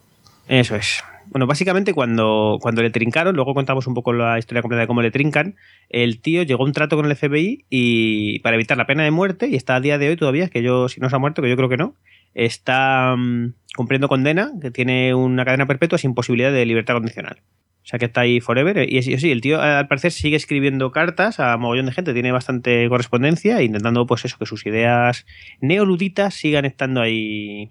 Eso 0.48 0.74
es. 0.74 1.02
Bueno, 1.30 1.46
básicamente 1.46 1.94
cuando, 1.94 2.58
cuando 2.60 2.82
le 2.82 2.90
trincaron, 2.90 3.36
luego 3.36 3.54
contamos 3.54 3.86
un 3.86 3.94
poco 3.94 4.12
la 4.12 4.38
historia 4.38 4.62
completa 4.62 4.80
de 4.80 4.86
cómo 4.88 5.00
le 5.00 5.12
trincan, 5.12 5.54
el 5.88 6.20
tío 6.20 6.42
llegó 6.42 6.64
a 6.64 6.66
un 6.66 6.72
trato 6.72 6.96
con 6.96 7.06
el 7.06 7.16
FBI 7.16 7.66
y 7.70 8.40
para 8.40 8.56
evitar 8.56 8.76
la 8.76 8.86
pena 8.86 9.04
de 9.04 9.12
muerte, 9.12 9.46
y 9.46 9.54
está 9.54 9.76
a 9.76 9.80
día 9.80 9.96
de 9.96 10.08
hoy 10.08 10.16
todavía, 10.16 10.48
que 10.48 10.60
yo, 10.60 10.88
si 10.88 11.00
no 11.00 11.08
se 11.08 11.14
ha 11.14 11.20
muerto, 11.20 11.40
que 11.40 11.48
yo 11.48 11.56
creo 11.56 11.68
que 11.68 11.76
no, 11.76 11.94
está 12.34 13.14
mm, 13.16 13.54
cumpliendo 13.76 14.08
condena, 14.08 14.50
que 14.60 14.72
tiene 14.72 15.14
una 15.14 15.44
cadena 15.44 15.66
perpetua 15.66 15.98
sin 15.98 16.14
posibilidad 16.14 16.50
de 16.50 16.66
libertad 16.66 16.94
condicional. 16.94 17.42
O 17.82 17.86
sea 17.86 17.98
que 17.98 18.06
está 18.06 18.22
ahí 18.22 18.40
forever. 18.40 18.92
Y 18.92 19.00
sí, 19.02 19.30
el 19.30 19.40
tío 19.40 19.60
al 19.60 19.88
parecer 19.88 20.12
sigue 20.12 20.36
escribiendo 20.36 20.90
cartas 20.90 21.40
a 21.40 21.56
mogollón 21.56 21.86
de 21.86 21.92
gente, 21.92 22.12
tiene 22.12 22.32
bastante 22.32 22.88
correspondencia, 22.88 23.62
intentando 23.62 24.06
pues 24.06 24.24
eso, 24.24 24.36
que 24.36 24.46
sus 24.46 24.66
ideas 24.66 25.26
neoluditas 25.60 26.34
sigan 26.34 26.64
estando 26.64 27.00
ahí 27.00 27.70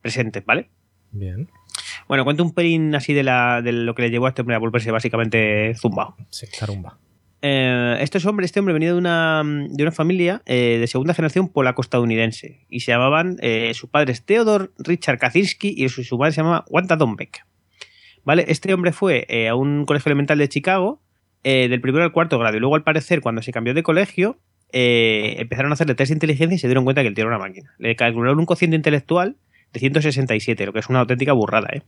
presentes, 0.00 0.44
¿vale? 0.44 0.70
Bien. 1.10 1.48
Bueno, 2.08 2.24
cuento 2.24 2.44
un 2.44 2.52
pelín 2.52 2.94
así 2.94 3.12
de, 3.12 3.22
la, 3.22 3.62
de 3.62 3.72
lo 3.72 3.94
que 3.94 4.02
le 4.02 4.10
llevó 4.10 4.26
a 4.26 4.28
este 4.30 4.42
hombre 4.42 4.56
a 4.56 4.58
volverse 4.58 4.90
básicamente 4.90 5.74
zumbao. 5.74 6.16
Sí, 6.30 6.46
carumba. 6.58 6.98
Eh, 7.42 7.98
este 8.00 8.18
hombre, 8.26 8.46
este 8.46 8.60
hombre 8.60 8.72
venía 8.72 8.92
de 8.92 8.98
una, 8.98 9.42
de 9.44 9.82
una 9.82 9.92
familia 9.92 10.42
eh, 10.46 10.78
de 10.80 10.86
segunda 10.86 11.14
generación 11.14 11.48
polaco-estadounidense 11.48 12.64
y 12.68 12.80
se 12.80 12.92
llamaban, 12.92 13.36
eh, 13.40 13.72
sus 13.74 13.90
padres 13.90 14.24
Theodor 14.24 14.72
Richard 14.78 15.18
Kaczynski 15.18 15.74
y 15.76 15.88
su, 15.88 16.02
su 16.02 16.18
madre 16.18 16.32
se 16.32 16.40
llamaba 16.40 16.64
Wanda 16.68 16.96
Dombeck. 16.96 17.44
¿Vale? 18.24 18.46
Este 18.48 18.72
hombre 18.74 18.92
fue 18.92 19.26
eh, 19.28 19.48
a 19.48 19.54
un 19.54 19.84
colegio 19.84 20.08
elemental 20.08 20.38
de 20.38 20.48
Chicago 20.48 21.00
eh, 21.44 21.68
del 21.68 21.80
primero 21.80 22.04
al 22.04 22.12
cuarto 22.12 22.38
grado 22.38 22.56
y 22.56 22.60
luego 22.60 22.74
al 22.74 22.82
parecer 22.82 23.20
cuando 23.20 23.42
se 23.42 23.52
cambió 23.52 23.74
de 23.74 23.82
colegio 23.82 24.38
empezaron 24.72 25.70
a 25.70 25.74
hacerle 25.74 25.94
test 25.94 26.10
de 26.10 26.14
inteligencia 26.14 26.56
y 26.56 26.58
se 26.58 26.66
dieron 26.66 26.84
cuenta 26.84 27.00
que 27.00 27.08
el 27.08 27.14
tío 27.14 27.22
era 27.22 27.36
una 27.36 27.46
máquina. 27.46 27.72
Le 27.78 27.94
calcularon 27.96 28.40
un 28.40 28.46
cociente 28.46 28.76
intelectual 28.76 29.36
de 29.76 29.80
167, 29.80 30.66
lo 30.66 30.72
que 30.72 30.78
es 30.80 30.88
una 30.88 31.00
auténtica 31.00 31.32
burrada, 31.32 31.68
¿eh? 31.72 31.82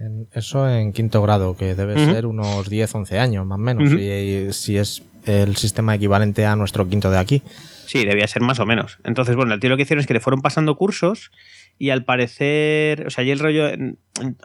En- 0.00 0.26
eso 0.32 0.68
en 0.68 0.92
quinto 0.92 1.22
grado, 1.22 1.56
que 1.56 1.74
debe 1.74 1.94
ser 2.04 2.26
unos 2.26 2.68
10, 2.68 2.94
11 2.94 3.18
años, 3.18 3.46
más 3.46 3.58
o 3.58 3.62
menos, 3.62 3.90
si, 3.90 4.52
si 4.52 4.76
es 4.76 5.02
el 5.26 5.56
sistema 5.56 5.94
equivalente 5.94 6.44
a 6.46 6.56
nuestro 6.56 6.88
quinto 6.88 7.10
de 7.10 7.18
aquí. 7.18 7.42
Sí, 7.86 8.04
debía 8.04 8.26
ser 8.26 8.42
más 8.42 8.58
o 8.60 8.66
menos. 8.66 8.98
Entonces, 9.04 9.36
bueno, 9.36 9.54
el 9.54 9.60
tío 9.60 9.70
lo 9.70 9.76
que 9.76 9.82
hicieron 9.82 10.00
es 10.00 10.06
que 10.06 10.14
le 10.14 10.20
fueron 10.20 10.40
pasando 10.42 10.74
cursos 10.76 11.30
y 11.78 11.90
al 11.90 12.04
parecer, 12.04 13.06
o 13.06 13.10
sea, 13.10 13.24
y 13.24 13.30
el 13.30 13.38
rollo, 13.38 13.68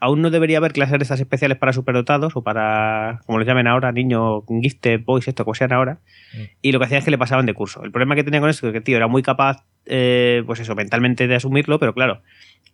aún 0.02 0.22
no 0.22 0.30
debería 0.30 0.58
haber 0.58 0.74
clases 0.74 0.98
de 1.00 1.04
estas 1.04 1.20
especiales 1.20 1.58
para 1.58 1.74
superdotados 1.74 2.36
o 2.36 2.44
para, 2.44 3.22
como 3.26 3.40
les 3.40 3.48
llamen 3.48 3.68
ahora, 3.68 3.92
niños, 3.92 4.44
gifted 4.62 5.02
boys, 5.06 5.28
esto, 5.28 5.46
como 5.46 5.56
sean 5.56 5.72
ahora. 5.74 6.00
Mm. 6.34 6.38
Y 6.62 6.72
lo 6.72 6.80
que 6.80 6.86
hacían 6.86 7.00
es 7.00 7.06
que 7.06 7.12
le 7.12 7.18
pasaban 7.18 7.46
de 7.46 7.54
curso. 7.54 7.84
El 7.84 7.92
problema 7.92 8.16
que 8.16 8.24
tenía 8.24 8.40
con 8.40 8.50
esto 8.50 8.68
es 8.68 8.72
que 8.72 8.78
el 8.80 8.84
tío 8.84 8.98
era 8.98 9.08
muy 9.08 9.22
capaz, 9.24 9.64
eh, 9.86 10.44
pues 10.46 10.60
eso, 10.60 10.76
mentalmente 10.76 11.28
de 11.28 11.36
asumirlo, 11.36 11.80
pero 11.80 11.94
claro, 11.94 12.22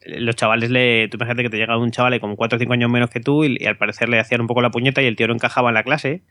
los 0.05 0.35
chavales 0.35 0.69
le, 0.69 1.07
tú 1.09 1.17
imagínate 1.17 1.43
que 1.43 1.49
te 1.49 1.57
llega 1.57 1.77
un 1.77 1.91
chaval 1.91 2.19
con 2.19 2.35
4 2.35 2.55
o 2.55 2.59
5 2.59 2.73
años 2.73 2.89
menos 2.89 3.09
que 3.09 3.19
tú 3.19 3.43
y, 3.43 3.57
y 3.59 3.65
al 3.65 3.77
parecer 3.77 4.09
le 4.09 4.19
hacían 4.19 4.41
un 4.41 4.47
poco 4.47 4.61
la 4.61 4.71
puñeta 4.71 5.01
y 5.01 5.05
el 5.05 5.15
tío 5.15 5.27
no 5.27 5.33
encajaba 5.33 5.69
en 5.69 5.75
la 5.75 5.83
clase. 5.83 6.21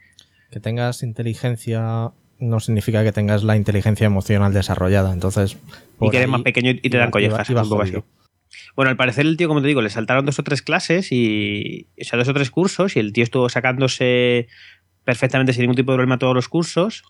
Que 0.50 0.60
tengas 0.60 1.02
inteligencia 1.02 2.10
no 2.38 2.60
significa 2.60 3.02
que 3.04 3.12
tengas 3.12 3.42
la 3.44 3.56
inteligencia 3.56 4.06
emocional 4.06 4.52
desarrollada. 4.52 5.12
Entonces, 5.12 5.56
y 6.00 6.10
que 6.10 6.16
eres 6.18 6.28
más 6.28 6.42
pequeño 6.42 6.70
y 6.70 6.80
te 6.80 6.88
iba- 6.88 6.98
dan 7.00 7.10
collejas. 7.10 7.48
iba- 7.50 7.60
iba 7.60 7.62
un 7.62 7.68
poco 7.68 7.82
así. 7.82 7.92
jodido. 7.92 8.06
Bueno, 8.76 8.90
al 8.90 8.96
parecer 8.96 9.26
el 9.26 9.36
tío, 9.36 9.48
como 9.48 9.60
te 9.62 9.66
digo, 9.68 9.82
le 9.82 9.90
saltaron 9.90 10.26
dos 10.26 10.38
o 10.38 10.42
tres 10.44 10.62
clases 10.62 11.10
y. 11.10 11.88
O 12.00 12.04
sea, 12.04 12.18
dos 12.18 12.28
o 12.28 12.34
tres 12.34 12.50
cursos 12.50 12.96
y 12.96 13.00
el 13.00 13.12
tío 13.12 13.24
estuvo 13.24 13.48
sacándose 13.48 14.46
perfectamente 15.04 15.52
sin 15.52 15.62
ningún 15.62 15.76
tipo 15.76 15.92
de 15.92 15.96
problema 15.96 16.18
todos 16.18 16.34
los 16.34 16.48
cursos. 16.48 17.02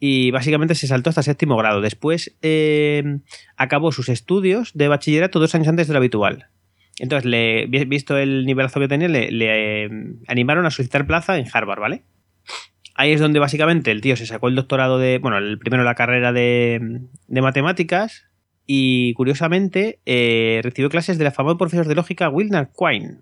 Y 0.00 0.30
básicamente 0.30 0.74
se 0.74 0.86
saltó 0.86 1.10
hasta 1.10 1.22
séptimo 1.22 1.56
grado. 1.56 1.80
Después 1.80 2.36
eh, 2.42 3.18
acabó 3.56 3.90
sus 3.92 4.08
estudios 4.08 4.70
de 4.74 4.88
bachillerato 4.88 5.40
dos 5.40 5.54
años 5.54 5.68
antes 5.68 5.88
de 5.88 5.92
lo 5.94 5.98
habitual. 5.98 6.46
Entonces, 7.00 7.24
le, 7.24 7.66
vi- 7.66 7.84
visto 7.84 8.16
el 8.16 8.44
nivelazo 8.46 8.80
que 8.80 8.88
tenía, 8.88 9.08
le, 9.08 9.28
eh, 9.30 9.88
animaron 10.28 10.66
a 10.66 10.70
solicitar 10.70 11.06
plaza 11.06 11.36
en 11.38 11.46
Harvard, 11.52 11.80
¿vale? 11.80 12.02
Ahí 12.94 13.12
es 13.12 13.20
donde 13.20 13.38
básicamente 13.38 13.90
el 13.92 14.00
tío 14.00 14.16
se 14.16 14.26
sacó 14.26 14.48
el 14.48 14.56
doctorado 14.56 14.98
de. 14.98 15.18
Bueno, 15.18 15.38
el 15.38 15.58
primero 15.58 15.84
la 15.84 15.94
carrera 15.94 16.32
de, 16.32 17.00
de 17.28 17.42
matemáticas. 17.42 18.24
Y 18.70 19.14
curiosamente 19.14 20.00
eh, 20.04 20.60
recibió 20.62 20.90
clases 20.90 21.16
de 21.16 21.24
la 21.24 21.30
famoso 21.30 21.56
profesor 21.56 21.86
de 21.88 21.94
lógica 21.94 22.28
Wilner 22.28 22.68
Quine. 22.76 23.20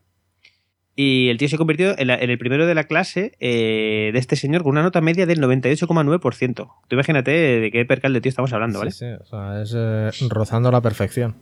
Y 0.98 1.28
el 1.28 1.36
tío 1.36 1.48
se 1.48 1.58
convirtió 1.58 1.96
en, 1.98 2.06
la- 2.06 2.16
en 2.18 2.30
el 2.30 2.38
primero 2.38 2.66
de 2.66 2.74
la 2.74 2.84
clase 2.84 3.32
eh, 3.38 4.10
de 4.14 4.18
este 4.18 4.34
señor 4.34 4.62
con 4.62 4.72
una 4.72 4.82
nota 4.82 5.02
media 5.02 5.26
del 5.26 5.40
98,9%. 5.40 6.54
Tú 6.88 6.94
imagínate 6.96 7.30
de 7.30 7.70
qué 7.70 7.84
percal 7.84 8.12
de 8.14 8.20
tío 8.20 8.30
estamos 8.30 8.52
hablando, 8.52 8.78
¿vale? 8.78 8.90
Sí, 8.92 9.00
sí, 9.00 9.12
o 9.20 9.24
sea, 9.26 9.62
es 9.62 9.74
eh, 9.76 10.10
rozando 10.30 10.70
la 10.70 10.80
perfección. 10.80 11.36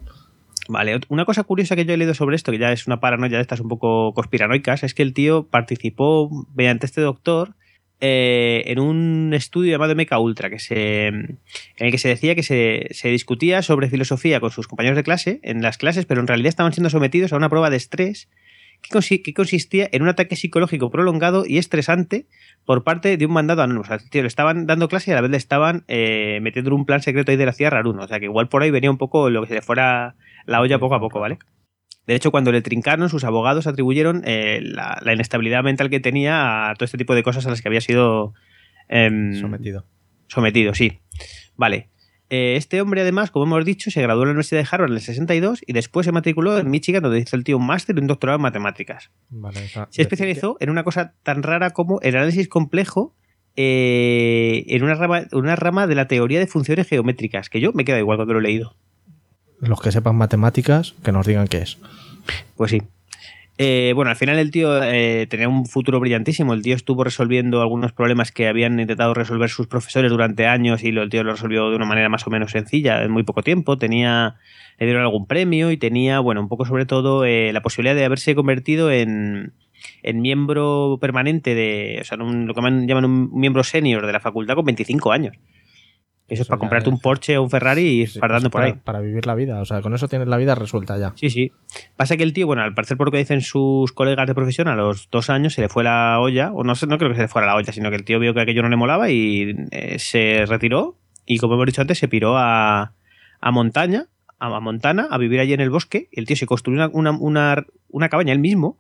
Vale, 0.69 0.99
una 1.09 1.25
cosa 1.27 1.43
curiosa 1.45 1.77
que 1.77 1.85
yo 1.85 1.93
he 1.93 1.97
leído 1.97 2.15
sobre 2.15 2.37
esto, 2.37 2.51
que 2.51 2.59
ya 2.59 2.73
es 2.73 2.87
una 2.87 2.99
paranoia 2.99 3.37
de 3.37 3.43
estas 3.43 3.61
un 3.61 3.69
poco 3.69 4.13
conspiranoicas, 4.15 4.83
es 4.83 4.95
que 4.95 5.03
el 5.03 5.13
tío 5.13 5.47
participó 5.47 6.31
mediante 6.55 6.87
este 6.87 7.03
doctor 7.03 7.55
eh, 8.01 8.63
en 8.67 8.79
un 8.81 9.33
estudio 9.35 9.73
llamado 9.73 9.95
Meca 9.95 10.19
Ultra, 10.19 10.49
que 10.51 10.59
se, 10.59 11.07
en 11.09 11.39
el 11.77 11.91
que 11.91 11.99
se 11.99 12.09
decía 12.09 12.35
que 12.35 12.43
se, 12.43 12.89
se 12.93 13.09
discutía 13.09 13.61
sobre 13.63 13.89
filosofía 13.91 14.41
con 14.41 14.51
sus 14.51 14.67
compañeros 14.67 14.97
de 14.97 15.03
clase 15.05 15.39
en 15.43 15.61
las 15.63 15.77
clases, 15.79 16.07
pero 16.07 16.21
en 16.23 16.27
realidad 16.27 16.49
estaban 16.49 16.73
siendo 16.73 16.89
sometidos 16.91 17.33
a 17.33 17.37
una 17.37 17.51
prueba 17.51 17.69
de 17.71 17.77
estrés 17.77 18.29
que, 18.89 18.97
consi- 18.99 19.23
que 19.23 19.33
consistía 19.33 19.89
en 19.93 20.03
un 20.03 20.09
ataque 20.09 20.37
psicológico 20.37 20.91
prolongado 20.91 21.45
y 21.47 21.59
estresante 21.59 22.27
por 22.65 22.85
parte 22.85 23.17
de 23.17 23.27
un 23.27 23.33
mandado 23.33 23.63
anónimo. 23.63 23.81
O 23.83 23.85
sea, 23.85 23.99
tío 23.99 24.23
le 24.23 24.29
estaban 24.29 24.67
dando 24.67 24.89
clase 24.89 25.11
y 25.11 25.13
a 25.13 25.17
la 25.17 25.23
vez 25.23 25.31
le 25.31 25.37
estaban 25.39 25.85
eh, 25.89 26.39
metiendo 26.43 26.71
en 26.71 26.75
un 26.75 26.85
plan 26.87 27.01
secreto 27.03 27.31
ahí 27.31 27.37
de 27.39 27.47
la 27.47 27.53
CIA 27.53 27.71
raruno. 27.71 28.03
O 28.03 28.09
sea, 28.09 28.19
que 28.19 28.27
igual 28.27 28.49
por 28.49 28.63
ahí 28.63 28.71
venía 28.71 28.91
un 28.91 28.99
poco 28.99 29.31
lo 29.31 29.41
que 29.43 29.49
se 29.49 29.55
le 29.55 29.63
fuera 29.63 30.17
la 30.47 30.61
olla 30.61 30.79
poco 30.79 30.95
a 30.95 31.01
poco, 31.01 31.21
¿vale? 31.21 31.39
De 32.07 32.15
hecho, 32.15 32.31
cuando 32.31 32.53
le 32.53 32.61
trincaron, 32.61 33.09
sus 33.09 33.25
abogados 33.25 33.67
atribuyeron 33.67 34.23
eh, 34.27 34.61
la, 34.63 34.99
la 35.03 35.15
inestabilidad 35.15 35.63
mental 35.63 35.89
que 35.89 36.01
tenía 36.01 36.69
a 36.71 36.75
todo 36.75 36.85
este 36.85 36.99
tipo 36.99 37.15
de 37.15 37.23
cosas 37.23 37.47
a 37.47 37.51
las 37.51 37.63
que 37.63 37.69
había 37.69 37.81
sido 37.81 38.35
em, 38.89 39.33
Sometido. 39.41 39.87
sometido, 40.29 40.75
sí. 40.75 41.01
Vale. 41.57 41.89
Eh, 42.31 42.57
este 42.57 42.81
hombre, 42.81 43.03
además, 43.03 43.31
como 43.31 43.45
hemos 43.45 43.65
dicho, 43.65 43.91
se 43.91 44.01
graduó 44.01 44.23
en 44.23 44.29
la 44.29 44.33
Universidad 44.33 44.63
de 44.63 44.69
Harvard 44.71 44.91
en 44.91 44.97
el 44.97 45.03
62 45.03 45.63
y 45.67 45.73
después 45.73 46.07
se 46.07 46.13
matriculó 46.13 46.59
en 46.59 46.71
Michigan, 46.71 47.03
donde 47.03 47.21
hizo 47.21 47.37
el 47.37 47.45
tío 47.45 47.59
un 47.59 47.67
máster 47.67 47.97
y 47.97 48.01
un 48.01 48.07
doctorado 48.07 48.37
en 48.37 48.43
matemáticas. 48.43 49.11
Vale, 49.29 49.61
Se 49.91 50.03
especializó 50.03 50.57
en 50.61 50.71
una 50.71 50.85
cosa 50.85 51.15
tan 51.23 51.43
rara 51.43 51.71
como 51.71 52.01
el 52.01 52.17
análisis 52.17 52.49
complejo 52.49 53.15
eh, 53.57 54.65
en 54.69 54.83
una 54.83 54.95
rama, 54.95 55.25
una 55.33 55.55
rama 55.55 55.87
de 55.87 55.95
la 55.95 56.09
teoría 56.09 56.41
de 56.41 56.47
funciones 56.47 56.89
geométricas, 56.89 57.49
que 57.49 57.61
yo 57.61 57.73
me 57.73 57.85
queda 57.85 57.99
igual 57.99 58.19
cuando 58.19 58.35
lo 58.35 58.41
he 58.41 58.43
leído. 58.43 58.75
Los 59.61 59.81
que 59.81 59.93
sepan 59.93 60.17
matemáticas, 60.17 60.95
que 61.05 61.13
nos 61.13 61.27
digan 61.27 61.47
qué 61.47 61.59
es. 61.59 61.79
Pues 62.57 62.71
sí. 62.71 62.83
Eh, 63.57 63.93
bueno, 63.95 64.11
al 64.11 64.17
final 64.17 64.37
el 64.41 64.51
tío 64.51 64.83
eh, 64.83 65.29
tenía 65.31 65.49
un 65.49 65.67
futuro 65.67 66.01
brillantísimo. 66.01 66.55
El 66.55 66.63
tío 66.63 66.75
estuvo 66.75 67.05
resolviendo 67.05 67.63
algunos 67.63 67.93
problemas 67.93 68.33
que 68.33 68.49
habían 68.49 68.81
intentado 68.81 69.15
resolver 69.15 69.49
sus 69.49 69.69
profesores 69.69 70.11
durante 70.11 70.47
años 70.47 70.83
y 70.83 70.89
el 70.89 71.09
tío 71.09 71.23
lo 71.23 71.33
resolvió 71.33 71.71
de 71.71 71.77
una 71.77 71.87
manera 71.87 72.09
más 72.09 72.27
o 72.27 72.31
menos 72.31 72.51
sencilla, 72.51 73.03
en 73.05 73.13
muy 73.13 73.23
poco 73.23 73.43
tiempo. 73.43 73.79
Tenía, 73.79 74.37
le 74.79 74.87
dieron 74.87 75.03
algún 75.03 75.27
premio 75.27 75.71
y 75.71 75.77
tenía, 75.77 76.19
bueno, 76.19 76.41
un 76.41 76.49
poco 76.49 76.65
sobre 76.65 76.85
todo 76.85 77.25
eh, 77.25 77.53
la 77.53 77.63
posibilidad 77.63 77.95
de 77.95 78.05
haberse 78.05 78.35
convertido 78.35 78.91
en, 78.91 79.53
en 80.03 80.21
miembro 80.21 80.99
permanente 81.01 81.55
de, 81.55 81.99
o 82.01 82.05
sea, 82.05 82.19
un- 82.19 82.47
lo 82.49 82.55
que 82.55 82.61
llaman 82.61 83.05
un 83.05 83.31
miembro 83.39 83.63
senior 83.63 84.05
de 84.05 84.13
la 84.13 84.21
facultad 84.21 84.57
con 84.57 84.65
25 84.65 85.13
años. 85.13 85.37
Eso 86.27 86.41
es 86.43 86.49
para 86.49 86.59
comprarte 86.59 86.89
un 86.89 86.99
Porsche 87.01 87.37
o 87.37 87.43
un 87.43 87.51
Ferrari 87.51 87.83
y 87.83 88.01
ir 88.03 88.09
Sí, 88.09 88.19
fardando 88.19 88.49
por 88.51 88.61
para, 88.63 88.73
ahí. 88.73 88.81
Para 88.83 89.01
vivir 89.01 89.27
la 89.27 89.35
vida. 89.35 89.61
O 89.61 89.65
sea, 89.67 89.83
con 89.83 89.93
eso 89.95 90.09
tienes 90.09 90.27
la 90.27 90.39
vida 90.39 90.55
resuelta 90.55 90.97
ya. 90.99 91.13
Sí, 91.17 91.29
sí. 91.29 91.53
Pasa 91.97 92.17
que 92.17 92.23
el 92.23 92.33
tío, 92.33 92.47
bueno, 92.47 92.63
al 92.63 92.75
parecer 92.75 92.97
por 92.97 93.09
lo 93.09 93.13
que 93.13 93.19
dicen 93.19 93.43
sus 93.43 93.93
colegas 93.93 94.27
de 94.27 94.35
profesión, 94.35 94.69
a 94.69 94.75
los 94.75 95.11
dos 95.11 95.29
años 95.29 95.53
se 95.53 95.61
le 95.61 95.69
fue 95.69 95.85
la 95.85 96.19
olla, 96.21 96.51
o 96.53 96.65
no 96.65 96.75
sé, 96.77 96.87
no 96.87 96.97
creo 96.97 97.11
que 97.11 97.17
se 97.17 97.23
le 97.23 97.29
fuera 97.29 97.47
la 97.47 97.57
olla, 97.57 97.73
sino 97.73 97.91
que 97.91 97.97
el 97.97 98.05
tío 98.05 98.19
vio 98.19 98.33
que 98.33 98.41
aquello 98.41 98.63
no 98.63 98.71
le 98.71 98.77
molaba 98.77 99.11
y 99.11 99.55
eh, 99.71 99.99
se 99.99 100.47
retiró 100.47 100.97
y 101.27 101.39
como 101.39 101.55
hemos 101.55 101.67
dicho 101.67 101.83
antes, 101.83 101.99
se 101.99 102.09
piró 102.09 102.37
a, 102.39 102.95
a 103.41 103.51
montaña, 103.51 104.07
a, 104.39 104.47
a 104.57 104.61
Montana, 104.61 105.07
a 105.11 105.19
vivir 105.19 105.41
allí 105.41 105.53
en 105.53 105.61
el 105.61 105.71
bosque. 105.71 106.09
Y 106.11 106.21
el 106.21 106.27
tío 106.27 106.37
se 106.37 106.47
construyó 106.47 106.77
una, 106.77 106.89
una, 106.93 107.11
una- 107.19 107.67
una 107.89 108.09
cabaña 108.09 108.33
él 108.33 108.39
mismo 108.41 108.79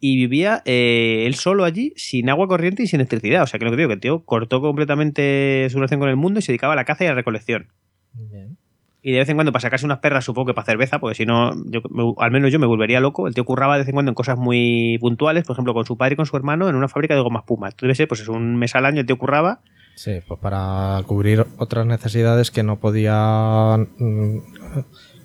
y 0.00 0.16
vivía 0.16 0.62
eh, 0.64 1.24
él 1.26 1.34
solo 1.34 1.64
allí 1.64 1.92
sin 1.96 2.30
agua 2.30 2.46
corriente 2.48 2.82
y 2.82 2.86
sin 2.86 3.00
electricidad. 3.00 3.42
O 3.42 3.46
sea, 3.46 3.58
que 3.58 3.64
lo 3.64 3.70
que 3.72 3.76
digo, 3.76 3.88
que 3.88 3.94
el 3.94 4.00
tío 4.00 4.24
cortó 4.24 4.60
completamente 4.60 5.66
su 5.70 5.78
relación 5.78 6.00
con 6.00 6.08
el 6.08 6.16
mundo 6.16 6.38
y 6.38 6.42
se 6.42 6.52
dedicaba 6.52 6.72
a 6.74 6.76
la 6.76 6.84
caza 6.84 7.04
y 7.04 7.06
a 7.06 7.10
la 7.10 7.16
recolección. 7.16 7.68
Bien. 8.14 8.56
Y 9.00 9.12
de 9.12 9.18
vez 9.18 9.28
en 9.28 9.36
cuando 9.36 9.52
para 9.52 9.60
sacarse 9.62 9.86
unas 9.86 10.00
perras, 10.00 10.24
supongo 10.24 10.46
que 10.48 10.54
para 10.54 10.66
cerveza, 10.66 10.98
porque 10.98 11.14
si 11.14 11.24
no, 11.24 11.52
yo, 11.70 11.80
me- 11.90 12.14
al 12.18 12.30
menos 12.32 12.52
yo 12.52 12.58
me 12.58 12.66
volvería 12.66 13.00
loco. 13.00 13.28
El 13.28 13.34
tío 13.34 13.44
curraba 13.44 13.74
de 13.74 13.80
vez 13.80 13.88
en 13.88 13.94
cuando 13.94 14.10
en 14.10 14.14
cosas 14.14 14.36
muy 14.38 14.98
puntuales, 15.00 15.44
por 15.44 15.54
ejemplo, 15.54 15.72
con 15.72 15.84
su 15.86 15.96
padre 15.96 16.14
y 16.14 16.16
con 16.16 16.26
su 16.26 16.36
hermano 16.36 16.68
en 16.68 16.74
una 16.74 16.88
fábrica 16.88 17.14
de 17.14 17.20
gomas 17.20 17.44
Puma. 17.44 17.68
Esto 17.68 17.86
debe 17.86 17.94
ser, 17.94 18.08
pues 18.08 18.20
es 18.20 18.28
un 18.28 18.56
mes 18.56 18.74
al 18.74 18.84
año, 18.86 19.00
el 19.00 19.06
tío 19.06 19.16
curraba. 19.16 19.60
Sí, 19.94 20.18
pues 20.26 20.38
para 20.40 21.00
cubrir 21.06 21.44
otras 21.58 21.86
necesidades 21.86 22.50
que 22.50 22.62
no 22.62 22.78
podía 22.80 23.76
mm, 23.98 24.38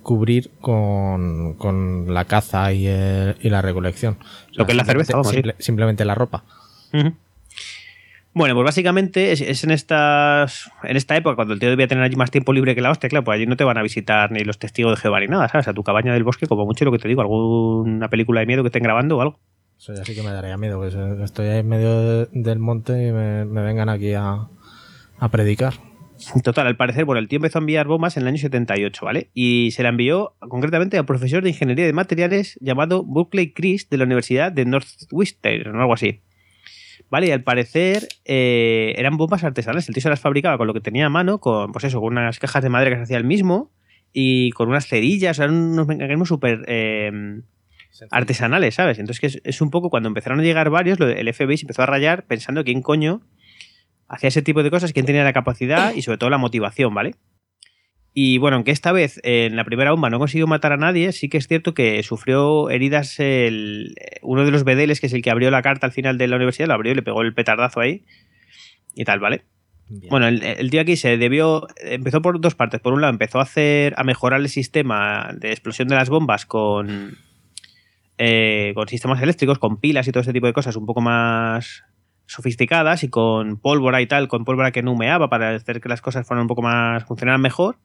cubrir 0.03 0.51
con, 0.61 1.53
con 1.55 2.13
la 2.13 2.25
caza 2.25 2.71
y, 2.73 2.85
el- 2.87 3.35
y 3.41 3.49
la 3.49 3.61
recolección. 3.61 4.17
O 4.21 4.25
Lo 4.53 4.65
que 4.65 4.73
es 4.73 4.77
la 4.77 4.83
cerveza, 4.85 5.13
vamos, 5.13 5.31
simple- 5.31 5.55
simplemente 5.59 6.05
la 6.05 6.13
ropa. 6.15 6.43
Bueno, 8.35 8.55
pues 8.55 8.65
básicamente 8.65 9.31
es, 9.31 9.41
es 9.41 9.63
en 9.63 9.69
estas 9.71 10.71
en 10.83 10.97
esta 10.97 11.15
época 11.15 11.35
cuando 11.35 11.53
el 11.53 11.59
tío 11.59 11.69
debía 11.69 11.87
tener 11.87 12.03
allí 12.03 12.15
más 12.15 12.31
tiempo 12.31 12.51
libre 12.51 12.73
que 12.73 12.81
la 12.81 12.89
hostia, 12.89 13.07
claro, 13.07 13.23
pues 13.23 13.35
allí 13.35 13.45
no 13.45 13.55
te 13.57 13.63
van 13.63 13.77
a 13.77 13.83
visitar 13.83 14.31
ni 14.31 14.39
los 14.43 14.57
testigos 14.57 14.95
de 14.95 15.01
Jehová 15.01 15.19
ni 15.19 15.27
nada, 15.27 15.47
¿sabes? 15.49 15.67
A 15.67 15.73
tu 15.73 15.83
cabaña 15.83 16.13
del 16.13 16.23
bosque, 16.23 16.47
como 16.47 16.65
mucho 16.65 16.83
lo 16.83 16.91
que 16.91 16.97
te 16.97 17.07
digo, 17.07 17.21
alguna 17.21 18.09
película 18.09 18.39
de 18.39 18.47
miedo 18.47 18.63
que 18.63 18.69
estén 18.69 18.81
grabando 18.83 19.17
o 19.17 19.21
algo. 19.21 19.39
Eso 19.77 19.93
ya 19.93 20.03
sí 20.03 20.15
que 20.15 20.23
me 20.23 20.31
daría 20.31 20.57
miedo, 20.57 20.81
que 20.81 20.89
se- 20.89 21.23
estoy 21.23 21.47
ahí 21.47 21.59
en 21.59 21.67
medio 21.69 21.99
de- 22.25 22.27
del 22.31 22.57
monte 22.57 23.07
y 23.07 23.11
me, 23.11 23.45
me 23.45 23.61
vengan 23.61 23.89
aquí 23.89 24.13
a, 24.13 24.47
a 25.19 25.29
predicar. 25.29 25.73
Total, 26.43 26.67
al 26.67 26.77
parecer, 26.77 27.05
bueno, 27.05 27.19
el 27.19 27.27
tío 27.27 27.37
empezó 27.37 27.59
a 27.59 27.61
enviar 27.61 27.87
bombas 27.87 28.17
en 28.17 28.23
el 28.23 28.27
año 28.29 28.37
78, 28.37 29.05
¿vale? 29.05 29.29
Y 29.33 29.71
se 29.71 29.83
la 29.83 29.89
envió 29.89 30.35
concretamente 30.39 30.97
a 30.97 31.01
un 31.01 31.05
profesor 31.05 31.43
de 31.43 31.49
ingeniería 31.49 31.85
de 31.85 31.93
materiales 31.93 32.57
llamado 32.61 33.03
Buckley 33.03 33.53
Chris 33.53 33.89
de 33.89 33.97
la 33.97 34.05
Universidad 34.05 34.51
de 34.51 34.65
Northwestern 34.65 35.75
o 35.75 35.81
algo 35.81 35.93
así. 35.93 36.21
¿Vale? 37.09 37.27
Y 37.27 37.31
al 37.31 37.43
parecer 37.43 38.07
eh, 38.25 38.93
eran 38.97 39.17
bombas 39.17 39.43
artesanales. 39.43 39.87
El 39.87 39.93
tío 39.93 40.01
se 40.01 40.09
las 40.09 40.19
fabricaba 40.19 40.57
con 40.57 40.67
lo 40.67 40.73
que 40.73 40.81
tenía 40.81 41.07
a 41.07 41.09
mano, 41.09 41.39
con, 41.39 41.71
pues 41.71 41.83
eso, 41.85 41.99
con 41.99 42.13
unas 42.13 42.39
cajas 42.39 42.63
de 42.63 42.69
madera 42.69 42.91
que 42.91 42.97
se 42.97 43.03
hacía 43.03 43.17
él 43.17 43.25
mismo 43.25 43.71
y 44.13 44.51
con 44.51 44.69
unas 44.69 44.87
cerillas, 44.87 45.39
eran 45.39 45.55
unos 45.55 45.87
mecanismos 45.87 46.27
súper 46.27 46.63
eh, 46.67 47.41
artesanales, 48.11 48.75
¿sabes? 48.75 48.99
Entonces 48.99 49.19
que 49.19 49.27
es, 49.27 49.41
es 49.43 49.61
un 49.61 49.69
poco 49.69 49.89
cuando 49.89 50.07
empezaron 50.07 50.39
a 50.39 50.43
llegar 50.43 50.69
varios, 50.69 50.99
el 50.99 51.33
FBI 51.33 51.57
se 51.57 51.63
empezó 51.65 51.83
a 51.83 51.87
rayar 51.87 52.25
pensando 52.25 52.63
quién 52.63 52.81
coño 52.81 53.21
hacía 54.07 54.29
ese 54.29 54.41
tipo 54.41 54.63
de 54.63 54.71
cosas, 54.71 54.93
quién 54.93 55.05
tenía 55.05 55.23
la 55.23 55.33
capacidad 55.33 55.93
y 55.93 56.01
sobre 56.01 56.17
todo 56.17 56.29
la 56.29 56.37
motivación, 56.37 56.93
¿vale? 56.93 57.15
Y 58.13 58.37
bueno, 58.37 58.57
aunque 58.57 58.71
esta 58.71 58.91
vez 58.91 59.19
eh, 59.23 59.45
en 59.45 59.55
la 59.55 59.63
primera 59.63 59.91
bomba 59.91 60.09
no 60.11 60.19
consiguió 60.19 60.45
matar 60.45 60.71
a 60.71 60.77
nadie, 60.77 61.11
sí 61.13 61.29
que 61.29 61.37
es 61.37 61.47
cierto 61.47 61.73
que 61.73 62.01
sufrió 62.03 62.69
heridas 62.69 63.19
el, 63.19 63.95
uno 64.21 64.45
de 64.45 64.51
los 64.51 64.63
bedeles, 64.63 64.99
que 64.99 65.07
es 65.07 65.13
el 65.13 65.23
que 65.23 65.31
abrió 65.31 65.49
la 65.49 65.63
carta 65.63 65.87
al 65.87 65.93
final 65.93 66.19
de 66.19 66.27
la 66.27 66.35
universidad, 66.35 66.67
lo 66.67 66.75
abrió 66.75 66.91
y 66.91 66.95
le 66.95 67.01
pegó 67.01 67.23
el 67.23 67.33
petardazo 67.33 67.79
ahí 67.79 68.05
y 68.93 69.03
tal, 69.03 69.19
¿vale? 69.19 69.45
Bien. 69.89 70.09
Bueno, 70.09 70.27
el, 70.27 70.43
el 70.43 70.69
tío 70.69 70.81
aquí 70.81 70.95
se 70.95 71.17
debió. 71.17 71.67
Empezó 71.83 72.21
por 72.21 72.39
dos 72.39 72.55
partes. 72.55 72.79
Por 72.79 72.93
un 72.93 73.01
lado, 73.01 73.11
empezó 73.11 73.39
a 73.39 73.43
hacer. 73.43 73.93
a 73.97 74.03
mejorar 74.03 74.39
el 74.39 74.49
sistema 74.49 75.31
de 75.37 75.49
explosión 75.49 75.87
de 75.87 75.95
las 75.95 76.09
bombas 76.09 76.45
con. 76.45 77.17
eh, 78.17 78.71
con 78.75 78.87
sistemas 78.87 79.21
eléctricos, 79.21 79.59
con 79.59 79.79
pilas 79.79 80.07
y 80.07 80.11
todo 80.11 80.21
ese 80.21 80.33
tipo 80.33 80.47
de 80.47 80.53
cosas 80.53 80.75
un 80.77 80.85
poco 80.85 81.01
más 81.01 81.83
sofisticadas 82.25 83.03
y 83.03 83.09
con 83.09 83.57
pólvora 83.57 84.01
y 84.01 84.07
tal, 84.07 84.27
con 84.27 84.45
pólvora 84.45 84.71
que 84.71 84.81
no 84.83 84.91
humeaba 84.93 85.29
para 85.29 85.55
hacer 85.55 85.81
que 85.81 85.89
las 85.89 86.01
cosas 86.01 86.25
fueran 86.27 86.43
un 86.43 86.47
poco 86.47 86.61
más. 86.61 87.03
funcionaran 87.05 87.41
mejor. 87.41 87.77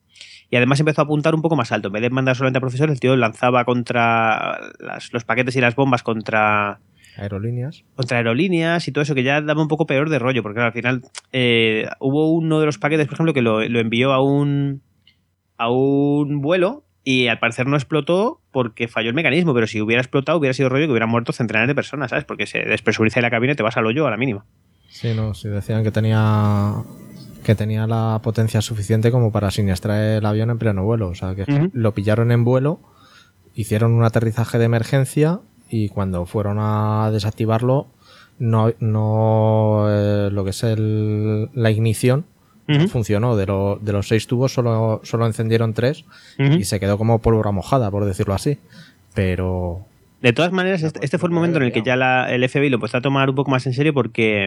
Y 0.51 0.55
además 0.55 0.79
empezó 0.79 1.01
a 1.01 1.03
apuntar 1.03 1.35
un 1.35 1.41
poco 1.43 1.55
más 1.55 1.71
alto. 1.71 1.89
En 1.89 1.93
vez 1.93 2.01
de 2.01 2.09
mandar 2.09 2.35
solamente 2.35 2.57
a 2.57 2.61
profesores, 2.61 2.93
el 2.93 2.99
tío 2.99 3.15
lanzaba 3.15 3.65
contra 3.65 4.59
las- 4.79 5.13
los 5.13 5.23
paquetes 5.23 5.55
y 5.55 5.61
las 5.61 5.75
bombas 5.75 6.01
contra 6.01 6.79
Aerolíneas. 7.17 7.83
contra 7.95 8.17
aerolíneas 8.17 8.87
y 8.87 8.91
todo 8.91 9.01
eso 9.03 9.13
que 9.13 9.23
ya 9.23 9.41
daba 9.41 9.61
un 9.61 9.67
poco 9.67 9.85
peor 9.85 10.09
de 10.09 10.17
rollo, 10.19 10.41
porque 10.41 10.55
claro, 10.55 10.67
al 10.67 10.73
final 10.73 11.01
eh, 11.33 11.87
hubo 11.99 12.31
uno 12.33 12.59
de 12.59 12.65
los 12.65 12.77
paquetes, 12.79 13.05
por 13.07 13.13
ejemplo, 13.15 13.33
que 13.33 13.41
lo, 13.41 13.61
lo 13.67 13.79
envió 13.79 14.11
a 14.13 14.23
un 14.23 14.81
a 15.57 15.69
un 15.69 16.39
vuelo 16.41 16.85
y 17.11 17.27
al 17.27 17.39
parecer 17.39 17.65
no 17.65 17.75
explotó 17.75 18.39
porque 18.51 18.87
falló 18.87 19.09
el 19.09 19.15
mecanismo, 19.15 19.53
pero 19.53 19.65
si 19.67 19.81
hubiera 19.81 20.01
explotado 20.01 20.37
hubiera 20.37 20.53
sido 20.53 20.69
rollo 20.69 20.85
que 20.85 20.91
hubieran 20.91 21.09
muerto 21.09 21.31
centenares 21.33 21.67
de 21.67 21.73
personas, 21.75 22.09
¿sabes? 22.11 22.25
Porque 22.25 22.45
se 22.45 22.59
despresuriza 22.59 23.19
la 23.21 23.31
cabina 23.31 23.53
y 23.53 23.55
te 23.55 23.63
vas 23.63 23.77
al 23.77 23.85
hoyo 23.87 24.05
a 24.05 24.11
la 24.11 24.17
mínima. 24.17 24.45
Sí, 24.89 25.13
no, 25.15 25.33
sí 25.33 25.47
decían 25.49 25.83
que 25.83 25.91
tenía 25.91 26.73
que 27.43 27.55
tenía 27.55 27.87
la 27.87 28.19
potencia 28.21 28.61
suficiente 28.61 29.09
como 29.11 29.31
para 29.31 29.49
siniestrar 29.49 29.99
el 30.17 30.25
avión 30.25 30.49
en 30.51 30.57
pleno 30.59 30.83
vuelo. 30.83 31.07
O 31.07 31.15
sea, 31.15 31.33
que 31.35 31.69
lo 31.73 31.93
pillaron 31.95 32.31
en 32.31 32.43
vuelo, 32.43 32.79
hicieron 33.55 33.93
un 33.93 34.03
aterrizaje 34.03 34.59
de 34.59 34.65
emergencia 34.65 35.39
y 35.69 35.89
cuando 35.89 36.25
fueron 36.25 36.57
a 36.59 37.09
desactivarlo, 37.11 37.87
no, 38.39 38.71
no 38.79 39.85
eh, 39.89 40.29
lo 40.31 40.43
que 40.43 40.49
es 40.51 40.63
el- 40.63 41.49
la 41.53 41.71
ignición 41.71 42.25
Funcionó. 42.89 43.35
De, 43.35 43.45
lo- 43.45 43.77
de 43.81 43.91
los 43.93 44.07
seis 44.07 44.27
tubos 44.27 44.53
solo, 44.53 45.01
solo 45.03 45.25
encendieron 45.25 45.73
tres 45.73 46.05
ujú. 46.37 46.53
y 46.53 46.63
se 46.65 46.79
quedó 46.79 46.97
como 46.97 47.19
pólvora 47.19 47.51
mojada, 47.51 47.89
por 47.89 48.05
decirlo 48.05 48.33
así. 48.33 48.57
Pero 49.15 49.85
De 50.21 50.33
todas 50.33 50.51
maneras, 50.51 50.83
este, 50.83 50.99
este 51.03 51.17
fue 51.17 51.29
el 51.29 51.33
momento 51.35 51.57
en 51.57 51.63
el 51.63 51.71
que 51.71 51.81
ya 51.81 51.95
la- 51.95 52.29
el 52.33 52.43
FBI 52.43 52.69
lo 52.69 52.75
empezó 52.75 52.97
a 52.97 53.01
tomar 53.01 53.29
un 53.29 53.35
poco 53.35 53.49
más 53.51 53.65
en 53.65 53.73
serio 53.73 53.93
porque, 53.93 54.45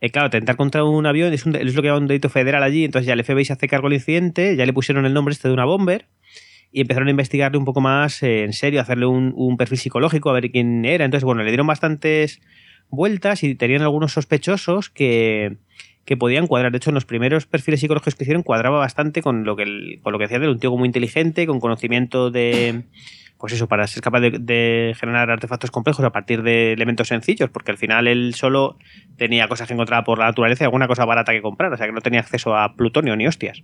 eh, 0.00 0.10
claro, 0.10 0.26
atentar 0.26 0.56
contra 0.56 0.84
un 0.84 1.06
avión 1.06 1.32
es, 1.32 1.46
un- 1.46 1.54
es 1.56 1.74
lo 1.74 1.82
que 1.82 1.88
llaman 1.88 2.02
un 2.02 2.08
delito 2.08 2.28
federal 2.28 2.62
allí, 2.62 2.84
entonces 2.84 3.06
ya 3.06 3.12
el 3.14 3.20
FBI 3.24 3.44
se 3.44 3.52
hace 3.52 3.68
cargo 3.68 3.88
del 3.88 3.98
incidente, 3.98 4.56
ya 4.56 4.66
le 4.66 4.72
pusieron 4.72 5.06
el 5.06 5.14
nombre 5.14 5.32
este 5.32 5.48
de 5.48 5.54
una 5.54 5.64
bomber 5.64 6.06
y 6.72 6.80
empezaron 6.82 7.08
a 7.08 7.12
investigarle 7.12 7.56
un 7.58 7.64
poco 7.64 7.80
más 7.80 8.22
eh, 8.22 8.42
en 8.44 8.52
serio, 8.52 8.80
a 8.80 8.82
hacerle 8.82 9.06
un, 9.06 9.32
un 9.36 9.56
perfil 9.56 9.78
psicológico, 9.78 10.28
a 10.30 10.34
ver 10.34 10.50
quién 10.50 10.84
era. 10.84 11.04
Entonces, 11.04 11.24
bueno, 11.24 11.42
le 11.42 11.50
dieron 11.50 11.66
bastantes 11.66 12.40
vueltas 12.90 13.42
y 13.44 13.54
tenían 13.54 13.82
algunos 13.82 14.12
sospechosos 14.12 14.90
que, 14.90 15.56
que 16.04 16.16
podían 16.16 16.46
cuadrar. 16.46 16.72
De 16.72 16.78
hecho, 16.78 16.90
en 16.90 16.94
los 16.94 17.04
primeros 17.04 17.46
perfiles 17.46 17.80
psicológicos 17.80 18.14
que 18.14 18.24
hicieron 18.24 18.42
cuadraba 18.42 18.78
bastante 18.78 19.22
con 19.22 19.44
lo 19.44 19.54
que, 19.56 19.62
el- 19.64 20.00
con 20.02 20.12
lo 20.12 20.18
que 20.18 20.24
decía 20.24 20.38
de 20.38 20.48
un 20.48 20.58
tío 20.58 20.76
muy 20.76 20.86
inteligente, 20.86 21.46
con 21.46 21.60
conocimiento 21.60 22.30
de 22.30 22.84
pues 23.38 23.54
eso, 23.54 23.68
para 23.68 23.86
ser 23.86 24.02
capaz 24.02 24.20
de, 24.20 24.32
de 24.32 24.94
generar 25.00 25.30
artefactos 25.30 25.70
complejos 25.70 26.04
a 26.04 26.10
partir 26.12 26.42
de 26.42 26.74
elementos 26.74 27.08
sencillos, 27.08 27.48
porque 27.48 27.70
al 27.70 27.78
final 27.78 28.06
él 28.06 28.34
solo 28.34 28.76
tenía 29.16 29.48
cosas 29.48 29.66
que 29.66 29.72
encontraba 29.72 30.04
por 30.04 30.18
la 30.18 30.26
naturaleza 30.26 30.64
y 30.64 30.66
alguna 30.66 30.86
cosa 30.86 31.06
barata 31.06 31.32
que 31.32 31.40
comprar, 31.40 31.72
o 31.72 31.76
sea 31.78 31.86
que 31.86 31.92
no 31.92 32.02
tenía 32.02 32.20
acceso 32.20 32.54
a 32.54 32.74
plutonio 32.74 33.16
ni 33.16 33.26
hostias. 33.26 33.62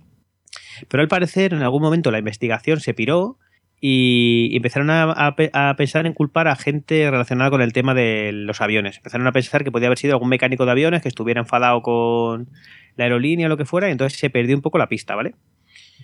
Pero 0.87 1.01
al 1.03 1.07
parecer, 1.07 1.53
en 1.53 1.61
algún 1.61 1.83
momento 1.83 2.09
la 2.09 2.17
investigación 2.17 2.79
se 2.79 2.95
piró 2.95 3.37
y 3.79 4.55
empezaron 4.55 4.89
a, 4.89 5.03
a 5.11 5.35
pe- 5.35 5.51
a 5.53 5.75
pensar 5.77 6.05
en 6.07 6.13
culpar 6.13 6.47
a 6.47 6.55
gente 6.55 7.09
relacionada 7.11 7.49
con 7.51 7.61
el 7.61 7.73
tema 7.73 7.93
de 7.93 8.31
los 8.33 8.59
aviones. 8.61 8.97
Empezaron 8.97 9.27
a 9.27 9.31
pensar 9.31 9.63
que 9.63 9.71
podía 9.71 9.87
haber 9.87 9.97
sido 9.99 10.13
algún 10.13 10.29
mecánico 10.29 10.65
de 10.65 10.71
aviones 10.71 11.01
que 11.01 11.07
estuviera 11.09 11.39
enfadado 11.41 11.81
con 11.81 12.49
la 12.95 13.03
aerolínea 13.03 13.45
o 13.45 13.49
lo 13.49 13.57
que 13.57 13.65
fuera, 13.65 13.87
y 13.89 13.91
entonces 13.91 14.17
se 14.19 14.29
perdió 14.29 14.55
un 14.55 14.61
poco 14.61 14.77
la 14.79 14.87
pista, 14.89 15.15
¿vale? 15.15 15.35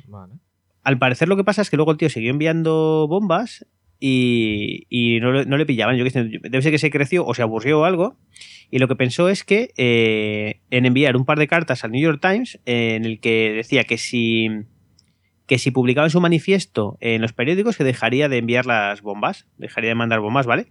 Vale. 0.07 0.33
Al 0.83 0.97
parecer 0.99 1.27
lo 1.29 1.35
que 1.37 1.43
pasa 1.43 1.61
es 1.61 1.69
que 1.69 1.77
luego 1.77 1.91
el 1.91 1.97
tío 1.97 2.09
siguió 2.09 2.29
enviando 2.29 3.07
bombas 3.09 3.65
y, 3.99 4.85
y 4.89 5.19
no, 5.21 5.31
le- 5.31 5.45
no 5.45 5.57
le 5.57 5.65
pillaban. 5.65 5.95
Yo 5.95 6.03
debe 6.03 6.61
ser 6.61 6.71
que 6.71 6.77
se 6.77 6.91
creció 6.91 7.25
o 7.25 7.33
se 7.33 7.41
aburrió 7.41 7.79
o 7.79 7.85
algo. 7.85 8.17
Y 8.69 8.79
lo 8.79 8.87
que 8.87 8.95
pensó 8.95 9.29
es 9.29 9.43
que 9.43 9.69
eh, 9.77 10.59
en 10.71 10.85
enviar 10.85 11.15
un 11.15 11.25
par 11.25 11.39
de 11.39 11.47
cartas 11.47 11.83
al 11.83 11.91
New 11.91 12.01
York 12.01 12.19
Times 12.21 12.59
eh, 12.65 12.95
en 12.95 13.05
el 13.05 13.19
que 13.19 13.53
decía 13.53 13.83
que 13.85 13.97
si 13.97 14.49
que 15.53 15.59
si 15.59 15.69
publicaba 15.69 16.09
su 16.09 16.19
manifiesto 16.19 16.97
en 16.99 17.21
los 17.21 17.31
periódicos 17.31 17.77
que 17.77 17.83
dejaría 17.83 18.27
de 18.27 18.39
enviar 18.39 18.65
las 18.65 19.03
bombas, 19.03 19.45
dejaría 19.59 19.89
de 19.89 19.93
mandar 19.93 20.19
bombas, 20.19 20.47
¿vale? 20.47 20.65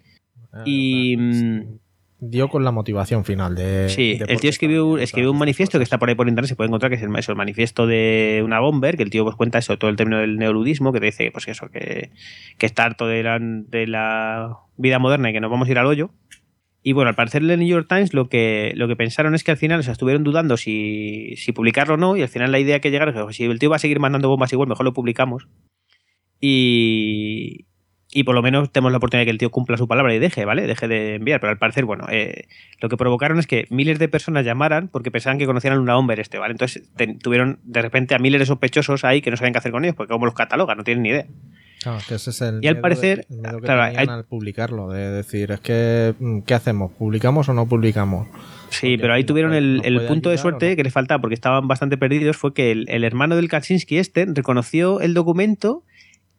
Eh, 0.55 0.63
Y 0.65 1.17
sea, 1.17 1.47
mm, 1.47 1.79
dio 2.19 2.49
con 2.49 2.65
la 2.65 2.73
motivación 2.73 3.25
final 3.25 3.55
de. 3.55 3.89
Sí, 3.91 4.19
de 4.19 4.25
el 4.25 4.41
tío 4.41 4.51
escribió, 4.51 4.99
escribió 4.99 5.31
un 5.31 5.39
manifiesto 5.39 5.79
que 5.79 5.85
está 5.85 6.01
por 6.01 6.09
ahí 6.09 6.17
por 6.17 6.27
internet, 6.27 6.49
se 6.49 6.57
puede 6.57 6.67
encontrar, 6.67 6.91
que 6.91 6.97
es 6.97 7.03
el, 7.05 7.15
eso, 7.15 7.31
el 7.31 7.39
manifiesto 7.39 7.87
de 7.87 8.43
una 8.45 8.59
bomber, 8.59 8.97
que 8.97 9.05
el 9.05 9.11
tío 9.11 9.23
pues 9.23 9.37
cuenta 9.37 9.59
eso, 9.59 9.79
todo 9.79 9.89
el 9.89 9.95
término 9.95 10.19
del 10.19 10.37
neoludismo, 10.37 10.93
que 10.93 10.99
te 10.99 11.07
dice 11.07 11.31
pues 11.31 11.47
eso, 11.47 11.69
que, 11.69 12.11
que 12.59 12.67
está 12.67 12.83
harto 12.83 13.07
de 13.07 13.23
la, 13.23 13.39
de 13.41 13.87
la 13.87 14.57
vida 14.79 14.99
moderna 14.99 15.31
y 15.31 15.33
que 15.33 15.41
nos 15.41 15.51
vamos 15.53 15.69
a 15.69 15.71
ir 15.71 15.79
al 15.79 15.87
hoyo. 15.87 16.11
Y 16.83 16.93
bueno, 16.93 17.11
al 17.11 17.15
parecer 17.15 17.43
el 17.43 17.59
New 17.59 17.69
York 17.69 17.87
Times 17.89 18.13
lo 18.13 18.29
que, 18.29 18.73
lo 18.75 18.89
que 18.89 18.97
pensaron 18.97 19.35
es 19.35 19.45
que 19.45 19.53
al 19.53 19.57
final 19.57 19.81
o 19.81 19.83
sea, 19.83 19.93
estuvieron 19.93 20.25
dudando 20.25 20.57
si, 20.57 21.35
si 21.37 21.53
publicarlo 21.53 21.95
o 21.95 21.97
no, 21.97 22.17
y 22.17 22.23
al 22.23 22.29
final 22.29 22.51
la 22.51 22.59
idea 22.59 22.81
que 22.81 22.91
llegaron 22.91 23.17
es 23.17 23.27
que 23.27 23.33
si 23.33 23.45
el 23.45 23.59
tío 23.59 23.71
va 23.71 23.77
a 23.77 23.79
seguir 23.79 24.01
mandando 24.01 24.29
bombas 24.29 24.53
igual, 24.53 24.69
mejor 24.69 24.85
lo 24.85 24.93
publicamos. 24.93 25.47
Y, 26.41 27.67
y 28.15 28.25
por 28.25 28.35
lo 28.35 28.43
menos 28.43 28.71
tenemos 28.71 28.93
la 28.93 28.99
oportunidad 28.99 29.23
de 29.23 29.27
que 29.27 29.31
el 29.31 29.39
tío 29.39 29.51
cumpla 29.51 29.79
su 29.79 29.89
palabra 29.89 30.15
y 30.15 30.19
deje, 30.19 30.45
¿vale? 30.45 30.67
Deje 30.67 30.87
de 30.87 31.15
enviar. 31.15 31.41
Pero 31.41 31.51
al 31.51 31.59
parecer, 31.59 31.87
bueno, 31.87 32.07
eh, 32.11 32.47
lo 32.81 32.91
que 32.91 32.99
provocaron 32.99 33.39
es 33.39 33.47
que 33.47 33.67
miles 33.71 33.99
de 33.99 34.09
personas 34.09 34.45
llamaran 34.45 34.89
porque 34.89 35.11
pensaban 35.11 35.39
que 35.39 35.47
conocían 35.47 35.75
a 35.75 35.81
una 35.81 35.95
Bomber 35.95 36.21
este, 36.21 36.39
¿vale? 36.39 36.53
Entonces 36.53 36.91
tuvieron 37.23 37.61
de 37.63 37.81
repente 37.81 38.15
a 38.15 38.19
miles 38.19 38.41
de 38.41 38.47
sospechosos 38.47 39.05
ahí 39.05 39.23
que 39.23 39.31
no 39.31 39.37
sabían 39.39 39.55
qué 39.55 39.59
hacer 39.59 39.73
con 39.73 39.85
ellos, 39.85 39.97
porque 39.97 40.13
como 40.13 40.27
los 40.27 40.35
catalogan, 40.35 40.77
no 40.77 40.85
tienen 40.85 41.03
ni 41.03 41.09
idea. 41.09 41.27
Claro, 41.83 41.99
que 42.07 42.15
ese 42.15 42.31
es 42.31 42.41
el 42.43 42.61
Y 42.63 42.69
al 42.69 42.81
parecer, 42.81 43.27
de- 43.29 43.35
el 43.37 43.41
miedo 43.43 43.59
que 43.61 43.65
claro, 43.65 43.83
hay- 43.83 43.97
al 44.07 44.25
publicarlo, 44.25 44.89
de 44.91 45.11
decir, 45.11 45.51
es 45.53 45.61
que, 45.61 46.15
mm, 46.19 46.41
¿qué 46.43 46.55
hacemos? 46.55 46.93
¿Publicamos 46.93 47.49
o 47.49 47.55
no 47.55 47.67
publicamos? 47.67 48.29
Sí, 48.71 48.93
Porque 48.93 48.99
pero 49.03 49.15
ahí 49.15 49.25
tuvieron 49.25 49.53
el, 49.55 49.81
el 49.85 50.01
punto 50.07 50.31
de 50.31 50.39
suerte 50.39 50.71
no. 50.71 50.77
que 50.77 50.85
les 50.85 50.93
faltaba 50.93 51.21
porque 51.21 51.35
estaban 51.35 51.69
bastante 51.69 51.97
perdidos 51.99 52.37
fue 52.37 52.55
que 52.55 52.71
el, 52.73 52.87
el 52.89 53.05
hermano 53.05 53.37
del 53.37 53.49
Kaczynski 53.49 53.99
este 53.99 54.25
reconoció 54.27 55.01
el 55.01 55.13
documento 55.13 55.85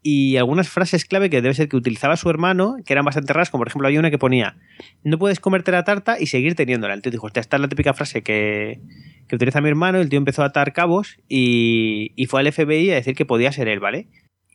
y 0.01 0.35
algunas 0.37 0.67
frases 0.67 1.05
clave 1.05 1.29
que 1.29 1.41
debe 1.41 1.53
ser 1.53 1.69
que 1.69 1.77
utilizaba 1.77 2.17
su 2.17 2.29
hermano, 2.29 2.75
que 2.85 2.91
eran 2.91 3.05
bastante 3.05 3.31
raras, 3.33 3.49
como 3.49 3.61
por 3.61 3.67
ejemplo 3.69 3.87
había 3.87 3.99
una 3.99 4.11
que 4.11 4.17
ponía, 4.17 4.57
no 5.03 5.17
puedes 5.19 5.39
comerte 5.39 5.71
la 5.71 5.83
tarta 5.83 6.19
y 6.19 6.27
seguir 6.27 6.55
teniéndola. 6.55 6.93
El 6.93 7.01
tío 7.01 7.11
dijo, 7.11 7.27
"Hostia, 7.27 7.39
esta 7.41 7.55
es 7.57 7.61
la 7.61 7.69
típica 7.69 7.93
frase 7.93 8.21
que, 8.21 8.79
que 9.27 9.35
utiliza 9.35 9.61
mi 9.61 9.69
hermano, 9.69 9.99
el 10.01 10.09
tío 10.09 10.17
empezó 10.17 10.41
a 10.43 10.47
atar 10.47 10.73
cabos 10.73 11.19
y, 11.29 12.11
y 12.15 12.25
fue 12.25 12.41
al 12.41 12.47
FBI 12.51 12.91
a 12.91 12.95
decir 12.95 13.15
que 13.15 13.25
podía 13.25 13.51
ser 13.53 13.67
él, 13.69 13.79
¿vale? 13.79 14.07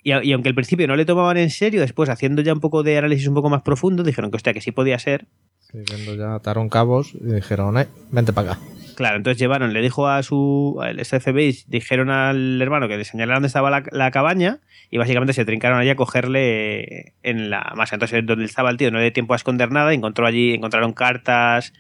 Y, 0.03 0.13
a- 0.13 0.23
y 0.25 0.33
aunque 0.33 0.49
al 0.49 0.55
principio 0.55 0.87
no 0.87 0.97
le 0.97 1.05
tomaban 1.05 1.37
en 1.37 1.51
serio, 1.51 1.81
después 1.81 2.09
haciendo 2.09 2.43
ya 2.43 2.53
un 2.53 2.61
poco 2.61 2.83
de 2.83 2.99
análisis 2.99 3.27
un 3.29 3.35
poco 3.35 3.51
más 3.51 3.63
profundo, 3.63 4.03
dijeron 4.03 4.31
que 4.31 4.37
hostia, 4.37 4.53
que 4.53 4.61
sí 4.61 4.71
podía 4.73 4.99
ser. 4.99 5.27
Sí, 5.61 5.79
ya 6.17 6.35
ataron 6.35 6.69
cabos 6.69 7.15
y 7.15 7.33
dijeron, 7.35 7.77
eh, 7.79 7.87
vente 8.11 8.33
para 8.33 8.53
acá. 8.53 8.61
Claro, 8.97 9.17
entonces 9.17 9.39
llevaron, 9.39 9.73
le 9.73 9.81
dijo 9.81 10.09
a 10.09 10.23
su 10.25 10.79
al 10.83 10.99
este 10.99 11.21
FBI, 11.21 11.65
dijeron 11.69 12.11
al 12.11 12.61
hermano 12.61 12.89
que 12.89 12.97
le 12.97 13.05
señalara 13.05 13.37
dónde 13.37 13.47
estaba 13.47 13.71
la, 13.71 13.85
la 13.93 14.11
cabaña 14.11 14.59
y 14.91 14.99
básicamente 14.99 15.35
se 15.35 15.45
trincaron 15.45 15.79
allí 15.79 15.91
a 15.91 15.95
cogerle 15.97 17.15
en 17.23 17.51
la 17.51 17.73
masa. 17.77 17.95
Entonces, 17.97 18.25
donde 18.27 18.45
estaba 18.45 18.71
el 18.71 18.77
tío 18.77 18.91
no 18.91 18.99
le 18.99 19.05
dio 19.05 19.13
tiempo 19.13 19.35
a 19.35 19.37
esconder 19.37 19.71
nada, 19.71 19.93
encontró 19.95 20.27
allí, 20.27 20.53
encontraron 20.55 20.93
cartas 20.95 21.73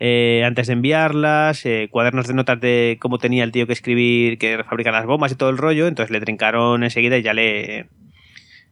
eh, 0.00 0.44
antes 0.46 0.68
de 0.68 0.74
enviarlas, 0.74 1.66
eh, 1.66 1.88
cuadernos 1.90 2.28
de 2.28 2.34
notas 2.34 2.60
de 2.60 2.98
cómo 3.00 3.18
tenía 3.18 3.42
el 3.42 3.50
tío 3.50 3.66
que 3.66 3.72
escribir, 3.72 4.38
que 4.38 4.62
fabricar 4.62 4.92
las 4.92 5.06
bombas 5.06 5.32
y 5.32 5.34
todo 5.34 5.50
el 5.50 5.58
rollo, 5.58 5.88
entonces 5.88 6.12
le 6.12 6.20
trincaron 6.20 6.84
enseguida 6.84 7.18
y 7.18 7.22
ya 7.22 7.34
le, 7.34 7.88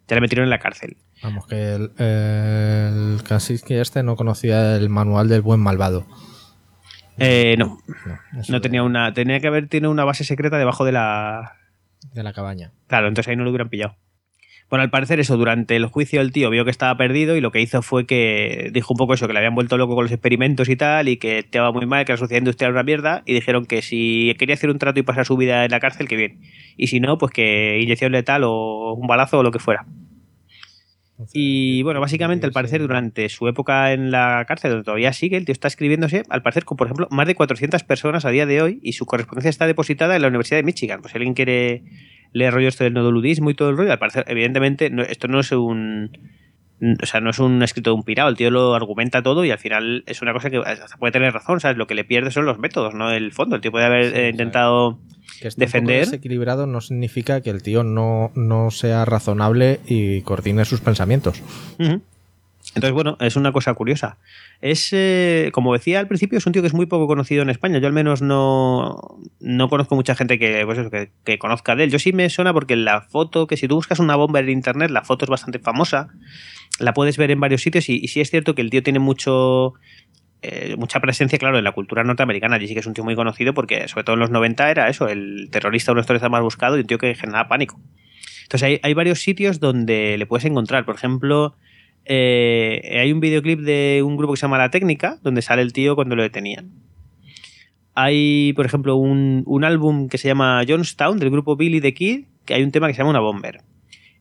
ya 0.06 0.14
le 0.14 0.20
metieron 0.20 0.44
en 0.44 0.50
la 0.50 0.60
cárcel. 0.60 0.96
Vamos, 1.22 1.46
que 1.48 1.74
el, 1.74 1.90
el 1.98 3.22
Kaczynski 3.24 3.74
este 3.74 4.04
no 4.04 4.14
conocía 4.14 4.76
el 4.76 4.88
manual 4.88 5.28
del 5.28 5.42
buen 5.42 5.58
malvado. 5.58 6.06
Eh, 7.18 7.56
no, 7.58 7.78
No, 8.48 8.60
tenía 8.60 8.82
una, 8.82 9.12
tenía 9.12 9.40
que 9.40 9.46
haber 9.48 9.68
tenido 9.68 9.90
una 9.90 10.04
base 10.04 10.22
secreta 10.22 10.58
debajo 10.58 10.84
de 10.84 10.92
la, 10.92 11.56
de 12.12 12.22
la 12.22 12.32
cabaña. 12.32 12.72
Claro, 12.86 13.08
entonces 13.08 13.30
ahí 13.30 13.36
no 13.36 13.44
lo 13.44 13.50
hubieran 13.50 13.68
pillado. 13.68 13.96
Bueno, 14.68 14.82
al 14.82 14.90
parecer 14.90 15.20
eso, 15.20 15.36
durante 15.36 15.76
el 15.76 15.86
juicio 15.86 16.20
el 16.20 16.32
tío 16.32 16.50
vio 16.50 16.64
que 16.64 16.72
estaba 16.72 16.96
perdido 16.96 17.36
y 17.36 17.40
lo 17.40 17.52
que 17.52 17.60
hizo 17.60 17.82
fue 17.82 18.04
que 18.04 18.70
dijo 18.72 18.94
un 18.94 18.98
poco 18.98 19.14
eso, 19.14 19.28
que 19.28 19.32
le 19.32 19.38
habían 19.38 19.54
vuelto 19.54 19.78
loco 19.78 19.94
con 19.94 20.04
los 20.04 20.12
experimentos 20.12 20.68
y 20.68 20.74
tal, 20.74 21.08
y 21.08 21.18
que 21.18 21.38
estaba 21.38 21.70
muy 21.70 21.86
mal, 21.86 22.04
que 22.04 22.12
la 22.12 22.16
sociedad 22.16 22.40
industrial 22.40 22.70
era 22.70 22.80
una 22.80 22.84
mierda, 22.84 23.22
y 23.26 23.34
dijeron 23.34 23.64
que 23.66 23.80
si 23.80 24.34
quería 24.38 24.54
hacer 24.56 24.70
un 24.70 24.78
trato 24.78 24.98
y 24.98 25.04
pasar 25.04 25.24
su 25.24 25.36
vida 25.36 25.64
en 25.64 25.70
la 25.70 25.78
cárcel, 25.78 26.08
que 26.08 26.16
bien. 26.16 26.40
Y 26.76 26.88
si 26.88 26.98
no, 26.98 27.16
pues 27.16 27.32
que 27.32 27.78
inyección 27.80 28.10
letal 28.10 28.42
o 28.44 28.94
un 28.94 29.06
balazo 29.06 29.38
o 29.38 29.42
lo 29.44 29.52
que 29.52 29.60
fuera. 29.60 29.86
Y 31.32 31.82
bueno, 31.82 32.00
básicamente 32.00 32.44
al 32.46 32.52
parecer 32.52 32.80
durante 32.82 33.28
su 33.28 33.48
época 33.48 33.92
en 33.92 34.10
la 34.10 34.44
cárcel, 34.46 34.70
donde 34.72 34.84
todavía 34.84 35.12
sigue, 35.12 35.36
el 35.36 35.44
tío 35.46 35.52
está 35.52 35.68
escribiéndose, 35.68 36.24
al 36.28 36.42
parecer 36.42 36.64
con, 36.64 36.76
por 36.76 36.86
ejemplo, 36.86 37.08
más 37.10 37.26
de 37.26 37.34
400 37.34 37.82
personas 37.84 38.24
a 38.24 38.30
día 38.30 38.44
de 38.46 38.60
hoy 38.60 38.80
y 38.82 38.92
su 38.92 39.06
correspondencia 39.06 39.48
está 39.48 39.66
depositada 39.66 40.14
en 40.16 40.22
la 40.22 40.28
Universidad 40.28 40.58
de 40.58 40.64
Michigan. 40.64 41.00
Pues 41.00 41.12
si 41.12 41.18
alguien 41.18 41.34
quiere 41.34 41.84
leer 42.32 42.52
rollo 42.52 42.68
esto 42.68 42.84
del 42.84 42.92
nodoludismo 42.92 43.48
y 43.50 43.54
todo 43.54 43.70
el 43.70 43.76
rollo, 43.78 43.92
al 43.92 43.98
parecer, 43.98 44.24
evidentemente, 44.28 44.90
no- 44.90 45.02
esto 45.02 45.26
no 45.28 45.40
es 45.40 45.50
un... 45.52 46.10
O 47.02 47.06
sea, 47.06 47.22
no 47.22 47.30
es 47.30 47.38
un 47.38 47.62
escrito 47.62 47.88
de 47.90 47.94
un 47.96 48.02
pirado, 48.02 48.28
el 48.28 48.36
tío 48.36 48.50
lo 48.50 48.74
argumenta 48.74 49.22
todo 49.22 49.46
y 49.46 49.50
al 49.50 49.58
final 49.58 50.04
es 50.06 50.20
una 50.20 50.34
cosa 50.34 50.50
que 50.50 50.60
puede 50.98 51.10
tener 51.12 51.32
razón, 51.32 51.58
¿sabes? 51.58 51.78
Lo 51.78 51.86
que 51.86 51.94
le 51.94 52.04
pierde 52.04 52.30
son 52.30 52.44
los 52.44 52.58
métodos, 52.58 52.92
no 52.94 53.10
el 53.10 53.32
fondo. 53.32 53.56
El 53.56 53.62
tío 53.62 53.70
puede 53.72 53.86
haber 53.86 54.10
Sí, 54.12 54.18
eh, 54.18 54.28
intentado... 54.28 54.98
que 55.40 55.48
esté 55.48 55.66
defender. 55.66 56.00
desequilibrado 56.00 56.66
no 56.66 56.80
significa 56.80 57.40
que 57.40 57.50
el 57.50 57.62
tío 57.62 57.84
no, 57.84 58.30
no 58.34 58.70
sea 58.70 59.04
razonable 59.04 59.80
y 59.86 60.22
coordine 60.22 60.64
sus 60.64 60.80
pensamientos. 60.80 61.42
Entonces, 61.78 62.92
bueno, 62.92 63.16
es 63.20 63.36
una 63.36 63.52
cosa 63.52 63.72
curiosa. 63.74 64.18
Es, 64.60 64.88
eh, 64.92 65.50
como 65.52 65.72
decía 65.72 66.00
al 66.00 66.08
principio, 66.08 66.38
es 66.38 66.46
un 66.46 66.52
tío 66.52 66.62
que 66.62 66.68
es 66.68 66.74
muy 66.74 66.86
poco 66.86 67.06
conocido 67.06 67.42
en 67.42 67.48
España. 67.48 67.78
Yo 67.78 67.86
al 67.86 67.92
menos 67.92 68.22
no, 68.22 69.18
no 69.40 69.68
conozco 69.68 69.94
mucha 69.94 70.14
gente 70.14 70.38
que, 70.38 70.62
pues 70.66 70.78
eso, 70.78 70.90
que, 70.90 71.10
que 71.24 71.38
conozca 71.38 71.76
de 71.76 71.84
él. 71.84 71.90
Yo 71.90 71.98
sí 71.98 72.12
me 72.12 72.28
suena 72.28 72.52
porque 72.52 72.76
la 72.76 73.02
foto, 73.02 73.46
que 73.46 73.56
si 73.56 73.68
tú 73.68 73.76
buscas 73.76 73.98
una 73.98 74.16
bomba 74.16 74.40
en 74.40 74.50
internet, 74.50 74.90
la 74.90 75.04
foto 75.04 75.24
es 75.24 75.30
bastante 75.30 75.58
famosa. 75.58 76.08
La 76.80 76.92
puedes 76.92 77.16
ver 77.16 77.30
en 77.30 77.40
varios 77.40 77.62
sitios 77.62 77.88
y, 77.88 77.96
y 78.02 78.08
sí 78.08 78.20
es 78.20 78.30
cierto 78.30 78.54
que 78.54 78.62
el 78.62 78.70
tío 78.70 78.82
tiene 78.82 78.98
mucho... 78.98 79.74
eh, 80.42 80.76
mucha 80.78 81.00
presencia, 81.00 81.38
claro, 81.38 81.58
en 81.58 81.64
la 81.64 81.72
cultura 81.72 82.04
norteamericana. 82.04 82.56
Allí 82.56 82.68
sí 82.68 82.74
que 82.74 82.80
es 82.80 82.86
un 82.86 82.94
tío 82.94 83.04
muy 83.04 83.14
conocido 83.14 83.54
porque, 83.54 83.88
sobre 83.88 84.04
todo 84.04 84.14
en 84.14 84.20
los 84.20 84.30
90, 84.30 84.70
era 84.70 84.88
eso, 84.88 85.08
el 85.08 85.48
terrorista 85.50 85.92
o 85.92 85.94
los 85.94 86.06
terroristas 86.06 86.30
más 86.30 86.42
buscado 86.42 86.76
y 86.76 86.80
un 86.80 86.86
tío 86.86 86.98
que 86.98 87.14
generaba 87.14 87.48
pánico. 87.48 87.80
Entonces 88.42 88.78
hay, 88.82 88.94
varios 88.94 89.20
sitios 89.20 89.58
donde 89.58 90.16
le 90.18 90.26
puedes 90.26 90.44
encontrar. 90.44 90.84
Por 90.84 90.94
ejemplo, 90.94 91.56
eh, 92.04 92.98
hay 93.00 93.12
un 93.12 93.18
videoclip 93.18 93.60
de 93.60 94.02
un 94.04 94.16
grupo 94.16 94.34
que 94.34 94.36
se 94.38 94.42
llama 94.42 94.58
La 94.58 94.70
Técnica, 94.70 95.18
donde 95.22 95.42
sale 95.42 95.62
el 95.62 95.72
tío 95.72 95.96
cuando 95.96 96.14
lo 96.14 96.22
detenían. 96.22 96.70
Hay, 97.94 98.52
por 98.52 98.66
ejemplo, 98.66 98.94
un, 98.96 99.42
un 99.46 99.64
álbum 99.64 100.08
que 100.08 100.18
se 100.18 100.28
llama 100.28 100.62
Johnstown, 100.68 101.18
del 101.18 101.30
grupo 101.30 101.56
Billy 101.56 101.80
the 101.80 101.94
Kid, 101.94 102.26
que 102.44 102.54
hay 102.54 102.62
un 102.62 102.70
tema 102.70 102.86
que 102.86 102.94
se 102.94 102.98
llama 102.98 103.10
Una 103.10 103.20
Bomber. 103.20 103.62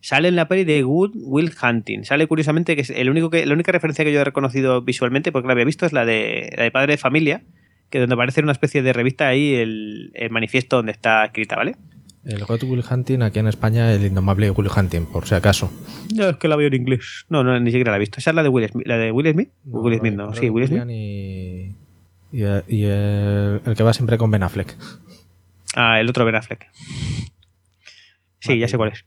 Sale 0.05 0.27
en 0.27 0.35
la 0.35 0.47
peli 0.47 0.65
de 0.65 0.83
Good 0.83 1.13
Will 1.15 1.51
Hunting. 1.59 2.05
Sale 2.05 2.27
curiosamente 2.27 2.75
que 2.75 2.83
es 2.83 2.91
el 2.91 3.09
único 3.09 3.31
que, 3.31 3.43
la 3.43 3.55
única 3.55 3.71
referencia 3.71 4.05
que 4.05 4.13
yo 4.13 4.21
he 4.21 4.23
reconocido 4.23 4.83
visualmente, 4.83 5.31
porque 5.31 5.47
la 5.47 5.53
había 5.53 5.65
visto, 5.65 5.87
es 5.87 5.93
la 5.93 6.05
de, 6.05 6.53
la 6.55 6.61
de 6.61 6.69
Padre 6.69 6.93
de 6.93 6.97
Familia, 6.99 7.41
que 7.89 7.97
donde 7.97 8.13
aparece 8.13 8.39
en 8.39 8.45
una 8.45 8.51
especie 8.51 8.83
de 8.83 8.93
revista 8.93 9.27
ahí 9.27 9.55
el, 9.55 10.11
el 10.13 10.29
manifiesto 10.29 10.75
donde 10.75 10.91
está 10.91 11.25
escrita, 11.25 11.55
¿vale? 11.55 11.75
El 12.23 12.45
God 12.45 12.65
Will 12.65 12.83
Hunting, 12.87 13.23
aquí 13.23 13.39
en 13.39 13.47
España, 13.47 13.91
el 13.91 14.05
indomable 14.05 14.51
Will 14.51 14.69
Hunting, 14.69 15.07
por 15.07 15.25
si 15.25 15.33
acaso. 15.33 15.71
No, 16.13 16.29
es 16.29 16.37
que 16.37 16.49
la 16.49 16.55
veo 16.55 16.67
en 16.67 16.75
inglés. 16.75 17.25
No, 17.29 17.43
no, 17.43 17.59
ni 17.59 17.71
siquiera 17.71 17.89
la 17.89 17.97
he 17.97 17.99
visto. 17.99 18.19
¿Esa 18.19 18.29
es 18.29 18.35
la 18.35 18.43
de 18.43 18.49
Will 18.49 18.69
Smith? 18.69 18.85
¿La 18.85 18.99
de 18.99 19.11
Will 19.11 19.31
Smith? 19.31 19.49
Will 19.65 19.97
Smith, 19.97 20.13
no. 20.13 20.35
Sí, 20.35 20.51
Will 20.51 20.67
Smith. 20.67 20.83
Y, 20.87 21.73
y, 22.31 22.43
y 22.67 22.83
el, 22.83 23.59
el 23.65 23.73
que 23.75 23.81
va 23.81 23.91
siempre 23.91 24.19
con 24.19 24.29
Ben 24.29 24.43
Affleck. 24.43 24.75
Ah, 25.75 25.99
el 25.99 26.07
otro 26.07 26.25
Ben 26.25 26.35
Affleck. 26.35 26.67
Sí, 28.39 28.59
ya 28.59 28.67
sé 28.67 28.77
cuál 28.77 28.91
es. 28.91 29.03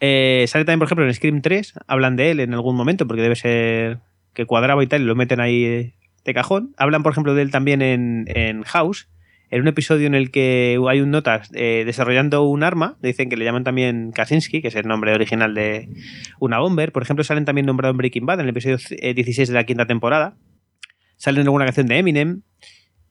Eh, 0.00 0.44
sale 0.48 0.64
también, 0.64 0.78
por 0.78 0.86
ejemplo, 0.86 1.06
en 1.06 1.14
Scream 1.14 1.42
3. 1.42 1.74
Hablan 1.86 2.16
de 2.16 2.30
él 2.30 2.40
en 2.40 2.54
algún 2.54 2.76
momento 2.76 3.06
porque 3.06 3.22
debe 3.22 3.36
ser 3.36 3.98
que 4.32 4.46
cuadraba 4.46 4.82
y 4.82 4.86
tal 4.86 5.02
y 5.02 5.04
lo 5.04 5.16
meten 5.16 5.40
ahí 5.40 5.64
eh, 5.64 5.94
de 6.24 6.34
cajón. 6.34 6.74
Hablan, 6.76 7.02
por 7.02 7.12
ejemplo, 7.12 7.34
de 7.34 7.42
él 7.42 7.50
también 7.50 7.82
en, 7.82 8.24
en 8.28 8.62
House. 8.62 9.08
En 9.50 9.62
un 9.62 9.68
episodio 9.68 10.06
en 10.06 10.14
el 10.14 10.30
que 10.30 10.78
hay 10.88 11.00
un 11.00 11.10
notas 11.10 11.50
eh, 11.54 11.84
desarrollando 11.86 12.42
un 12.42 12.62
arma, 12.62 12.98
dicen 13.00 13.30
que 13.30 13.36
le 13.36 13.46
llaman 13.46 13.64
también 13.64 14.12
Kaczynski, 14.12 14.60
que 14.60 14.68
es 14.68 14.74
el 14.74 14.86
nombre 14.86 15.14
original 15.14 15.54
de 15.54 15.88
una 16.38 16.58
bomber. 16.58 16.92
Por 16.92 17.02
ejemplo, 17.02 17.24
salen 17.24 17.46
también 17.46 17.64
nombrados 17.64 17.94
en 17.94 17.96
Breaking 17.96 18.26
Bad, 18.26 18.40
en 18.40 18.44
el 18.44 18.50
episodio 18.50 18.76
eh, 18.90 19.14
16 19.14 19.48
de 19.48 19.54
la 19.54 19.64
quinta 19.64 19.86
temporada. 19.86 20.36
Salen 21.16 21.40
en 21.40 21.46
alguna 21.46 21.64
canción 21.64 21.86
de 21.86 21.96
Eminem 21.96 22.42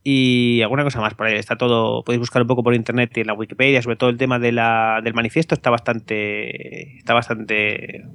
y 0.10 0.62
alguna 0.62 0.86
cosa 0.86 1.02
más 1.02 1.16
por 1.16 1.26
ahí. 1.28 1.36
Está 1.36 1.58
todo, 1.58 2.02
podéis 2.06 2.22
buscar 2.22 2.42
un 2.42 2.48
poco 2.48 2.64
por 2.64 2.74
internet 2.74 3.12
y 3.18 3.20
en 3.20 3.28
la 3.28 3.34
Wikipedia, 3.34 3.82
sobre 3.82 3.98
todo 3.98 4.10
el 4.10 4.16
tema 4.16 4.40
de 4.40 4.54
la, 4.54 5.02
del 5.04 5.14
manifiesto 5.14 5.54
está 5.54 5.70
bastante, 5.70 6.98
está 6.98 7.14
bastante 7.14 8.06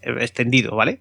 extendido, 0.00 0.74
¿vale? 0.76 1.00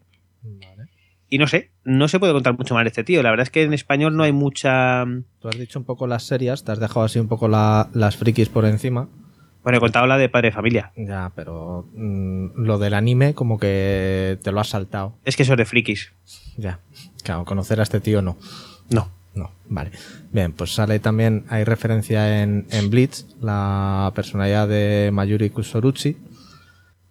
Y 1.29 1.37
no 1.37 1.47
sé, 1.47 1.71
no 1.85 2.09
se 2.09 2.19
puede 2.19 2.33
contar 2.33 2.57
mucho 2.57 2.73
más 2.73 2.83
de 2.83 2.89
este 2.89 3.05
tío. 3.05 3.23
La 3.23 3.29
verdad 3.29 3.43
es 3.43 3.49
que 3.49 3.63
en 3.63 3.71
español 3.73 4.17
no 4.17 4.23
hay 4.23 4.33
mucha. 4.33 5.05
Tú 5.39 5.47
has 5.47 5.57
dicho 5.57 5.79
un 5.79 5.85
poco 5.85 6.05
las 6.05 6.23
serias, 6.23 6.65
te 6.65 6.71
has 6.73 6.79
dejado 6.79 7.03
así 7.05 7.17
un 7.19 7.27
poco 7.29 7.47
la- 7.47 7.87
las 7.93 8.17
frikis 8.17 8.49
por 8.49 8.65
encima. 8.65 9.07
Bueno, 9.63 9.77
he 9.77 9.79
contado 9.79 10.05
la 10.07 10.17
de 10.17 10.27
padre 10.27 10.49
de 10.49 10.53
familia. 10.55 10.91
Ya, 10.97 11.31
pero 11.35 11.87
mm, 11.93 12.61
lo 12.65 12.77
del 12.77 12.93
anime 12.93 13.35
como 13.35 13.57
que 13.57 14.37
te 14.43 14.51
lo 14.51 14.59
has 14.59 14.67
saltado. 14.69 15.15
Es 15.23 15.37
que 15.37 15.43
eso 15.43 15.53
es 15.53 15.57
de 15.59 15.65
frikis. 15.65 16.11
Ya, 16.57 16.79
claro, 17.23 17.45
conocer 17.45 17.79
a 17.79 17.83
este 17.83 18.01
tío 18.01 18.21
no. 18.21 18.35
No. 18.89 19.17
No, 19.35 19.51
vale. 19.67 19.91
Bien, 20.31 20.51
pues 20.51 20.73
sale 20.73 20.99
también, 20.99 21.45
hay 21.49 21.63
referencia 21.63 22.41
en, 22.41 22.65
en 22.71 22.89
Blitz, 22.89 23.25
la 23.41 24.11
personalidad 24.15 24.67
de 24.67 25.09
Mayuri 25.13 25.49
Kusoruchi. 25.49 26.17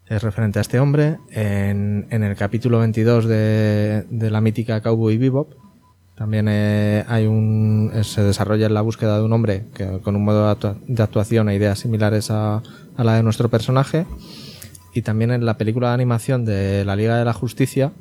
Es 0.07 0.23
referente 0.23 0.59
a 0.59 0.63
este 0.63 0.81
hombre. 0.81 1.19
En, 1.31 2.07
en 2.11 2.23
el 2.23 2.35
capítulo 2.37 2.79
22 2.81 3.27
de, 3.27 4.07
de 4.09 4.31
la 4.31 4.41
mítica 4.41 4.81
Cowboy 4.81 5.19
Bebop, 5.19 5.53
también 6.19 6.47
eh, 6.49 7.05
hay 7.07 7.27
un, 7.27 7.93
eh, 7.95 8.03
se 8.03 8.23
desarrolla 8.25 8.69
la 8.69 8.81
búsqueda 8.81 9.19
de 9.19 9.25
un 9.25 9.33
hombre 9.33 9.67
que, 9.73 10.01
con 10.01 10.17
un 10.17 10.25
modo 10.25 10.53
de 10.53 11.03
actuación 11.03 11.49
e 11.49 11.55
ideas 11.55 11.79
similares 11.79 12.33
a, 12.33 12.61
a 12.97 13.05
la 13.05 13.15
de 13.15 13.23
nuestro 13.23 13.49
personaje. 13.49 14.05
Y 14.93 15.03
también 15.03 15.31
en 15.31 15.47
la 15.47 15.57
película 15.57 15.89
de 15.89 15.95
animación 15.95 16.45
de 16.45 16.85
la 16.85 16.97
Liga 16.97 17.17
de 17.17 17.25
la 17.25 17.33
Justicia, 17.33 17.93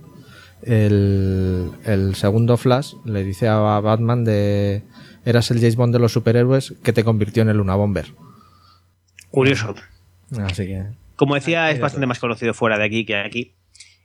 el, 0.64 1.72
el 1.86 2.16
segundo 2.16 2.58
Flash 2.58 2.94
le 3.06 3.24
dice 3.24 3.48
a 3.48 3.58
Batman 3.80 4.24
de 4.24 4.84
eras 5.26 5.52
el 5.52 5.60
James 5.60 5.76
Bond 5.76 5.94
de 5.94 6.00
los 6.00 6.14
superhéroes 6.14 6.74
que 6.84 6.94
te 6.94 7.04
convirtió 7.04 7.44
en 7.44 7.50
el 7.50 7.58
Luna 7.58 7.76
Bomber. 7.76 8.14
Curioso. 9.30 9.76
Así 10.40 10.66
que 10.68 10.84
Como 11.16 11.36
decía, 11.36 11.70
es 11.72 11.80
bastante 11.80 12.08
más 12.08 12.20
conocido 12.20 12.54
fuera 12.54 12.78
de 12.78 12.86
aquí 12.86 13.06
que 13.06 13.16
aquí. 13.18 13.54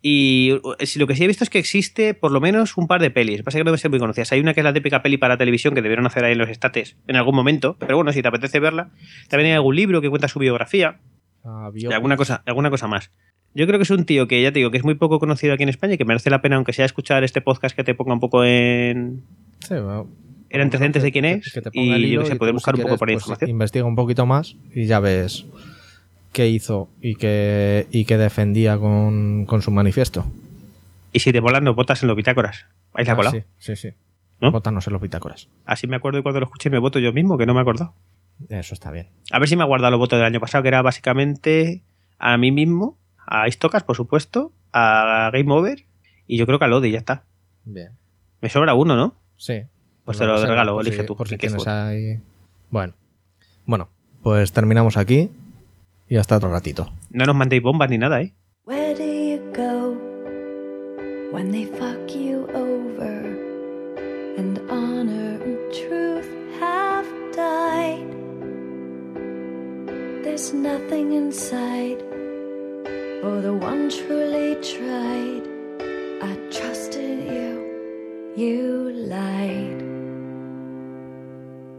Y 0.05 0.51
eh, 0.81 0.87
lo 0.97 1.07
que 1.07 1.15
sí 1.15 1.23
he 1.23 1.29
visto 1.29 1.45
es 1.45 1.51
que 1.51 1.61
existe 1.61 2.13
por 2.13 2.33
lo 2.33 2.41
menos 2.41 2.77
un 2.77 2.89
par 2.89 3.01
de 3.01 3.11
pelis. 3.11 3.43
Pasa 3.43 3.59
que 3.59 3.65
no 3.65 3.71
deben 3.71 3.79
ser 3.79 3.91
muy 3.91 4.01
conocidas. 4.01 4.33
Hay 4.33 4.41
una 4.41 4.53
que 4.53 4.61
es 4.61 4.65
la 4.65 4.73
típica 4.73 5.01
peli 5.01 5.17
para 5.17 5.37
televisión 5.39 5.75
que 5.75 5.83
debieron 5.83 6.07
hacer 6.07 6.25
ahí 6.25 6.33
en 6.33 6.39
los 6.39 6.49
estates 6.49 6.97
en 7.07 7.15
algún 7.15 7.37
momento. 7.37 7.77
Pero 7.79 7.97
bueno, 7.97 8.13
si 8.13 8.21
te 8.21 8.27
apetece 8.29 8.59
verla. 8.59 8.91
También 9.29 9.51
hay 9.51 9.55
algún 9.55 9.77
libro 9.77 10.01
que 10.01 10.11
cuenta 10.11 10.27
su 10.27 10.41
biografía. 10.41 10.99
ah, 11.45 11.71
Y 11.73 11.87
alguna 11.87 12.17
cosa, 12.17 12.43
alguna 12.47 12.69
cosa 12.71 12.89
más. 12.89 13.13
Yo 13.55 13.67
creo 13.67 13.79
que 13.79 13.83
es 13.83 13.91
un 13.91 14.05
tío 14.05 14.27
que 14.29 14.41
ya 14.43 14.51
te 14.53 14.59
digo 14.61 14.71
que 14.71 14.79
es 14.79 14.85
muy 14.85 14.95
poco 14.95 15.19
conocido 15.19 15.53
aquí 15.55 15.63
en 15.63 15.69
España 15.69 15.95
y 15.95 15.99
que 15.99 16.05
merece 16.05 16.31
la 16.31 16.41
pena, 16.41 16.57
aunque 16.57 16.73
sea 16.73 16.87
escuchar 16.87 17.23
este 17.25 17.41
podcast 17.43 17.77
que 17.77 17.85
te 17.85 17.95
ponga 17.95 18.15
un 18.15 18.21
poco 18.21 18.45
en, 18.45 19.23
Sí, 19.61 19.75
bueno, 19.75 20.09
en 20.51 20.61
antecedentes 20.63 21.03
de 21.03 21.13
quién 21.13 21.25
es. 21.27 21.53
que 21.53 21.61
te 21.61 21.71
ponga 21.71 21.97
el 21.97 22.05
y 22.07 22.11
yo 22.13 22.23
que 22.23 22.29
sé, 22.29 22.37
poder 22.37 22.55
buscar 22.55 22.75
si 22.77 22.81
un 22.81 22.89
poco 22.89 22.97
quieres, 22.97 22.99
por 22.99 23.09
ahí 23.11 23.15
pues, 23.17 23.23
información. 23.25 23.51
Investiga 23.51 23.85
un 23.85 23.97
poquito 23.97 24.25
más 24.27 24.57
y 24.75 24.87
ya 24.87 25.01
ves 25.01 25.45
qué 26.33 26.49
hizo 26.49 26.89
y 27.03 27.17
qué, 27.17 27.87
y 27.91 28.05
qué 28.07 28.17
defendía 28.17 28.79
con, 28.79 29.45
con 29.47 29.61
su 29.61 29.71
manifiesto. 29.71 30.25
Y 31.13 31.19
si 31.19 31.31
te 31.33 31.41
volan, 31.41 31.65
los 31.65 31.77
botas 31.77 32.03
en 32.03 32.09
los 32.09 32.17
bitácoras. 32.17 32.65
Ahí 32.95 33.05
la 33.05 33.13
Ah, 33.13 33.17
colado. 33.17 33.37
sí, 33.37 33.43
sí, 33.59 33.77
sí. 33.77 33.89
¿No? 34.41 34.51
Bótanos 34.51 34.87
en 34.87 34.95
los 34.95 35.03
bitácoras. 35.03 35.49
Así 35.67 35.87
me 35.87 35.97
acuerdo 35.97 36.19
y 36.19 36.23
cuando 36.23 36.41
lo 36.41 36.47
escuché 36.47 36.71
me 36.71 36.79
voto 36.79 36.99
yo 36.99 37.13
mismo, 37.13 37.37
que 37.37 37.45
no 37.47 37.53
me 37.55 37.61
acuerdo. 37.61 37.93
Eso 38.49 38.73
está 38.75 38.91
bien. 38.91 39.09
A 39.31 39.39
ver 39.39 39.47
si 39.49 39.57
me 39.57 39.63
ha 39.63 39.67
guardado 39.67 39.91
los 39.93 40.01
votos 40.01 40.19
del 40.19 40.27
año 40.27 40.41
pasado, 40.41 40.63
que 40.63 40.69
era 40.69 40.81
básicamente 40.83 41.83
a 42.19 42.37
mí 42.39 42.51
mismo, 42.51 42.97
a 43.41 43.49
Istocas, 43.49 43.83
por 43.83 43.97
supuesto, 43.97 44.53
a 44.73 45.31
Game 45.33 45.53
Over 45.53 45.85
y 46.27 46.37
yo 46.37 46.47
creo 46.47 46.59
que 46.59 46.65
a 46.67 46.69
Lodi, 46.69 46.91
ya 46.91 46.99
está. 46.99 47.25
Bien. 47.65 47.91
Me 48.41 48.49
sobra 48.49 48.75
uno, 48.75 48.95
¿no? 48.97 49.15
Sí. 49.37 49.63
Pues 50.05 50.19
te 50.19 50.27
lo 50.27 50.37
regalo, 50.45 50.75
por 50.75 50.83
elige 50.83 51.03
si- 51.03 51.07
tú, 51.07 51.17
Por 51.17 51.29
si 51.29 51.37
¿qué 51.37 51.47
quieres 51.49 51.63
tienes 51.63 51.69
ahí. 51.69 52.21
Bueno. 52.71 52.95
Bueno, 53.65 53.89
pues 54.23 54.53
terminamos 54.53 54.97
aquí 54.97 55.31
y 56.09 56.17
hasta 56.17 56.37
otro 56.37 56.51
ratito. 56.51 56.93
No 57.11 57.25
nos 57.25 57.35
mandéis 57.37 57.63
bombas 57.63 57.89
ni 57.89 57.99
nada, 57.99 58.21
¿eh? 58.21 58.35
Where 58.67 58.95
do 58.95 59.05
you 59.05 59.41
go 59.55 59.97
when 61.33 61.51
they 61.53 61.67
fuck 61.67 62.09
you 62.15 62.47
over 62.55 63.25
and 64.37 64.59
honor 64.71 65.41
and 65.43 65.59
truth 65.73 66.27
have 66.61 67.07
died? 67.35 68.05
There's 70.25 70.53
nothing 70.53 71.13
inside 71.13 71.99
For 73.23 73.41
the 73.41 73.55
one 73.55 73.89
truly 73.89 74.57
tried. 74.57 75.47
I 76.29 76.35
trusted 76.51 77.23
you, 77.31 78.35
you 78.35 78.91
lied. 78.97 79.92